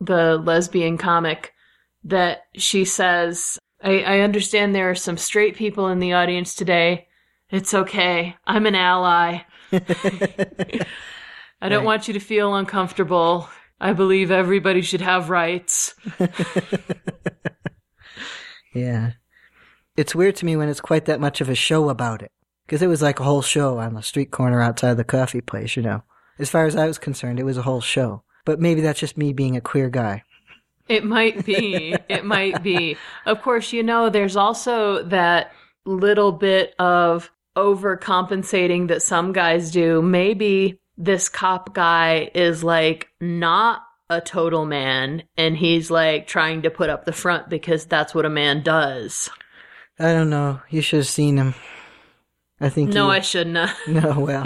the 0.00 0.36
lesbian 0.38 0.96
comic, 0.96 1.52
that 2.04 2.42
she 2.54 2.84
says, 2.84 3.58
I, 3.82 4.00
I 4.02 4.18
understand 4.20 4.74
there 4.74 4.90
are 4.90 4.94
some 4.94 5.16
straight 5.16 5.56
people 5.56 5.88
in 5.88 5.98
the 5.98 6.12
audience 6.12 6.54
today. 6.54 7.08
It's 7.50 7.74
okay. 7.74 8.36
I'm 8.46 8.66
an 8.66 8.74
ally. 8.76 9.40
I 11.60 11.68
don't 11.68 11.78
Right. 11.78 11.84
want 11.84 12.06
you 12.08 12.14
to 12.14 12.20
feel 12.20 12.54
uncomfortable. 12.54 13.48
I 13.80 13.92
believe 13.92 14.30
everybody 14.30 14.82
should 14.82 15.02
have 15.02 15.30
rights. 15.30 15.94
Yeah. 18.76 19.12
It's 19.96 20.14
weird 20.14 20.36
to 20.36 20.44
me 20.44 20.54
when 20.56 20.68
it's 20.68 20.80
quite 20.80 21.06
that 21.06 21.20
much 21.20 21.40
of 21.40 21.48
a 21.48 21.54
show 21.54 21.88
about 21.88 22.22
it. 22.22 22.30
Because 22.66 22.82
it 22.82 22.88
was 22.88 23.00
like 23.00 23.20
a 23.20 23.24
whole 23.24 23.42
show 23.42 23.78
on 23.78 23.94
the 23.94 24.02
street 24.02 24.30
corner 24.30 24.60
outside 24.60 24.94
the 24.94 25.04
coffee 25.04 25.40
place, 25.40 25.76
you 25.76 25.82
know. 25.82 26.02
As 26.38 26.50
far 26.50 26.66
as 26.66 26.76
I 26.76 26.86
was 26.86 26.98
concerned, 26.98 27.40
it 27.40 27.44
was 27.44 27.56
a 27.56 27.62
whole 27.62 27.80
show. 27.80 28.22
But 28.44 28.60
maybe 28.60 28.82
that's 28.82 29.00
just 29.00 29.16
me 29.16 29.32
being 29.32 29.56
a 29.56 29.60
queer 29.60 29.88
guy. 29.88 30.24
It 30.88 31.04
might 31.04 31.46
be. 31.46 31.96
it 32.08 32.24
might 32.24 32.62
be. 32.62 32.98
Of 33.24 33.40
course, 33.40 33.72
you 33.72 33.82
know, 33.82 34.10
there's 34.10 34.36
also 34.36 35.02
that 35.04 35.52
little 35.86 36.32
bit 36.32 36.74
of 36.78 37.30
overcompensating 37.56 38.88
that 38.88 39.02
some 39.02 39.32
guys 39.32 39.70
do. 39.70 40.02
Maybe 40.02 40.80
this 40.96 41.28
cop 41.28 41.74
guy 41.74 42.30
is 42.34 42.64
like 42.64 43.08
not 43.20 43.82
a 44.08 44.20
total 44.20 44.64
man 44.64 45.24
and 45.36 45.56
he's 45.56 45.90
like 45.90 46.26
trying 46.26 46.62
to 46.62 46.70
put 46.70 46.90
up 46.90 47.04
the 47.04 47.12
front 47.12 47.48
because 47.48 47.86
that's 47.86 48.14
what 48.14 48.24
a 48.24 48.30
man 48.30 48.62
does. 48.62 49.28
I 49.98 50.12
don't 50.12 50.30
know. 50.30 50.60
You 50.70 50.80
should 50.80 50.98
have 50.98 51.06
seen 51.06 51.36
him. 51.38 51.54
I 52.60 52.68
think 52.68 52.92
No, 52.92 53.10
he, 53.10 53.16
I 53.16 53.20
shouldn't 53.20 53.56
have. 53.56 53.76
No, 53.88 54.20
well, 54.20 54.44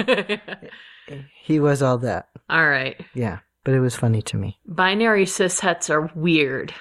he 1.44 1.60
was 1.60 1.82
all 1.82 1.98
that. 1.98 2.28
All 2.48 2.68
right. 2.68 3.00
Yeah. 3.14 3.40
But 3.62 3.74
it 3.74 3.80
was 3.80 3.94
funny 3.94 4.22
to 4.22 4.36
me. 4.36 4.58
Binary 4.66 5.26
cishets 5.26 5.90
are 5.90 6.10
weird. 6.14 6.72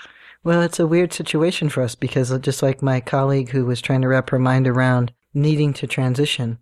Well, 0.43 0.61
it's 0.61 0.79
a 0.79 0.87
weird 0.87 1.11
situation 1.11 1.67
for 1.67 1.83
us 1.83 1.95
because 1.95 2.37
just 2.39 2.63
like 2.63 2.81
my 2.81 3.01
colleague 3.01 3.49
who 3.49 3.65
was 3.65 3.81
trying 3.81 4.01
to 4.01 4.07
wrap 4.07 4.29
her 4.29 4.39
mind 4.39 4.67
around 4.67 5.11
needing 5.33 5.73
to 5.73 5.87
transition, 5.87 6.57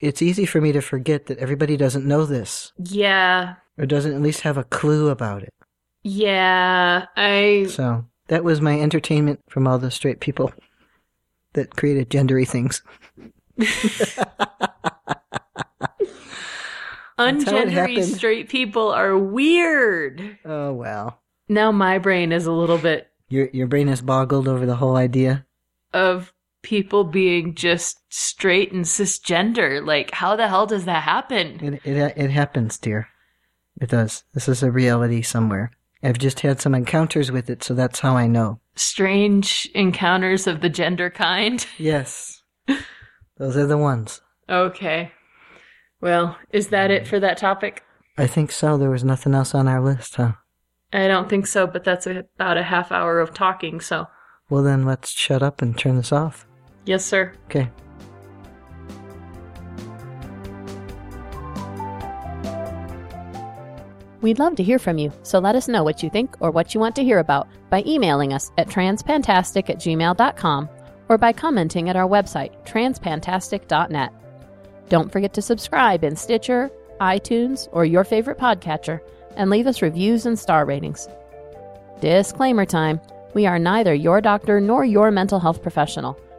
it's 0.00 0.20
easy 0.22 0.44
for 0.46 0.60
me 0.60 0.72
to 0.72 0.80
forget 0.80 1.26
that 1.26 1.38
everybody 1.38 1.76
doesn't 1.76 2.06
know 2.06 2.24
this 2.26 2.72
Yeah. 2.78 3.54
or 3.78 3.86
doesn't 3.86 4.12
at 4.14 4.20
least 4.22 4.42
have 4.42 4.56
a 4.58 4.64
clue 4.64 5.08
about 5.08 5.42
it. 5.42 5.52
Yeah. 6.02 7.06
I 7.16 7.66
So 7.68 8.04
that 8.28 8.44
was 8.44 8.60
my 8.60 8.80
entertainment 8.80 9.40
from 9.48 9.66
all 9.66 9.78
the 9.78 9.90
straight 9.90 10.20
people 10.20 10.52
that 11.54 11.76
created 11.76 12.10
gendery 12.10 12.46
things. 12.46 12.82
ungendery 17.18 18.02
straight 18.02 18.48
people 18.48 18.90
are 18.90 19.16
weird. 19.16 20.38
Oh 20.44 20.72
well. 20.72 21.20
Now 21.48 21.72
my 21.72 21.98
brain 21.98 22.32
is 22.32 22.46
a 22.46 22.52
little 22.52 22.78
bit 22.78 23.08
Your 23.28 23.48
your 23.52 23.66
brain 23.66 23.88
is 23.88 24.02
boggled 24.02 24.48
over 24.48 24.66
the 24.66 24.76
whole 24.76 24.96
idea. 24.96 25.46
of 25.92 26.32
people 26.66 27.04
being 27.04 27.54
just 27.54 28.00
straight 28.08 28.72
and 28.72 28.84
cisgender. 28.84 29.86
Like, 29.86 30.10
how 30.10 30.34
the 30.34 30.48
hell 30.48 30.66
does 30.66 30.84
that 30.86 31.04
happen? 31.04 31.60
It 31.62 31.80
it 31.86 32.14
it 32.16 32.30
happens, 32.30 32.76
dear. 32.76 33.06
It 33.80 33.90
does. 33.90 34.24
This 34.34 34.48
is 34.48 34.64
a 34.64 34.70
reality 34.72 35.22
somewhere. 35.22 35.70
I've 36.02 36.18
just 36.18 36.40
had 36.40 36.60
some 36.60 36.74
encounters 36.74 37.30
with 37.30 37.48
it, 37.48 37.62
so 37.62 37.72
that's 37.72 38.00
how 38.00 38.16
I 38.16 38.26
know. 38.26 38.58
Strange 38.74 39.70
encounters 39.74 40.48
of 40.48 40.60
the 40.60 40.68
gender 40.68 41.08
kind. 41.08 41.64
Yes. 41.78 42.42
Those 43.38 43.56
are 43.56 43.66
the 43.66 43.78
ones. 43.78 44.20
Okay. 44.48 45.12
Well, 46.00 46.36
is 46.50 46.68
that 46.68 46.90
it 46.90 47.06
for 47.06 47.20
that 47.20 47.38
topic? 47.38 47.84
I 48.18 48.26
think 48.26 48.50
so. 48.50 48.76
There 48.76 48.90
was 48.90 49.04
nothing 49.04 49.34
else 49.34 49.54
on 49.54 49.68
our 49.68 49.80
list, 49.80 50.16
huh? 50.16 50.32
I 50.92 51.06
don't 51.06 51.28
think 51.28 51.46
so, 51.46 51.66
but 51.66 51.84
that's 51.84 52.06
about 52.06 52.56
a 52.56 52.62
half 52.62 52.90
hour 52.90 53.20
of 53.20 53.34
talking, 53.34 53.80
so. 53.80 54.06
Well, 54.48 54.62
then 54.62 54.84
let's 54.84 55.10
shut 55.10 55.42
up 55.42 55.60
and 55.62 55.78
turn 55.78 55.96
this 55.96 56.12
off. 56.12 56.46
Yes, 56.86 57.04
sir. 57.04 57.32
Okay. 57.46 57.68
We'd 64.22 64.38
love 64.38 64.56
to 64.56 64.62
hear 64.62 64.78
from 64.78 64.98
you, 64.98 65.12
so 65.22 65.38
let 65.38 65.54
us 65.54 65.68
know 65.68 65.84
what 65.84 66.02
you 66.02 66.10
think 66.10 66.36
or 66.40 66.50
what 66.50 66.74
you 66.74 66.80
want 66.80 66.96
to 66.96 67.04
hear 67.04 67.18
about 67.18 67.48
by 67.70 67.82
emailing 67.86 68.32
us 68.32 68.50
at 68.56 68.68
transpantastic 68.68 69.68
at 69.68 69.78
gmail.com 69.78 70.68
or 71.08 71.18
by 71.18 71.32
commenting 71.32 71.88
at 71.88 71.96
our 71.96 72.08
website, 72.08 72.52
transpantastic.net. 72.64 74.12
Don't 74.88 75.12
forget 75.12 75.34
to 75.34 75.42
subscribe 75.42 76.02
in 76.02 76.16
Stitcher, 76.16 76.70
iTunes, 77.00 77.68
or 77.72 77.84
your 77.84 78.04
favorite 78.04 78.38
podcatcher, 78.38 79.00
and 79.36 79.50
leave 79.50 79.66
us 79.66 79.82
reviews 79.82 80.26
and 80.26 80.38
star 80.38 80.64
ratings. 80.64 81.08
Disclaimer 82.00 82.64
time 82.64 83.00
we 83.34 83.46
are 83.46 83.58
neither 83.58 83.92
your 83.92 84.20
doctor 84.20 84.60
nor 84.60 84.84
your 84.84 85.10
mental 85.10 85.38
health 85.38 85.62
professional. 85.62 86.18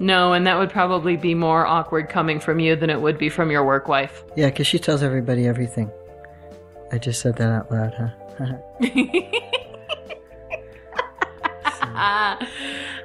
No, 0.00 0.32
and 0.32 0.46
that 0.46 0.58
would 0.58 0.70
probably 0.70 1.16
be 1.16 1.34
more 1.34 1.66
awkward 1.66 2.08
coming 2.08 2.40
from 2.40 2.58
you 2.58 2.74
than 2.74 2.88
it 2.90 3.00
would 3.00 3.18
be 3.18 3.28
from 3.28 3.50
your 3.50 3.64
work 3.64 3.86
wife. 3.86 4.24
Yeah, 4.34 4.46
because 4.46 4.66
she 4.66 4.78
tells 4.78 5.02
everybody 5.02 5.46
everything. 5.46 5.90
I 6.90 6.98
just 6.98 7.20
said 7.20 7.36
that 7.36 7.50
out 7.50 7.70
loud, 7.70 7.94
huh? 7.94 8.08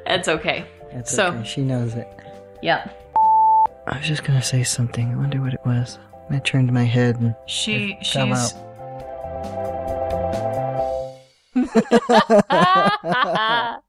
That's 0.05 0.27
okay. 0.29 0.65
That's 0.93 1.11
So- 1.13 1.27
okay. 1.27 1.43
She 1.43 1.61
knows 1.61 1.95
it. 1.95 2.07
Yeah. 2.61 2.89
I 3.87 3.97
was 3.97 4.07
just 4.07 4.23
gonna 4.23 4.41
say 4.41 4.63
something. 4.63 5.11
I 5.11 5.15
wonder 5.15 5.39
what 5.41 5.53
it 5.53 5.59
was. 5.65 5.99
I 6.29 6.39
turned 6.39 6.71
my 6.73 6.85
head 6.85 7.19
and 7.19 7.35
She 7.45 7.97
she's 8.01 8.15
out. 8.15 8.53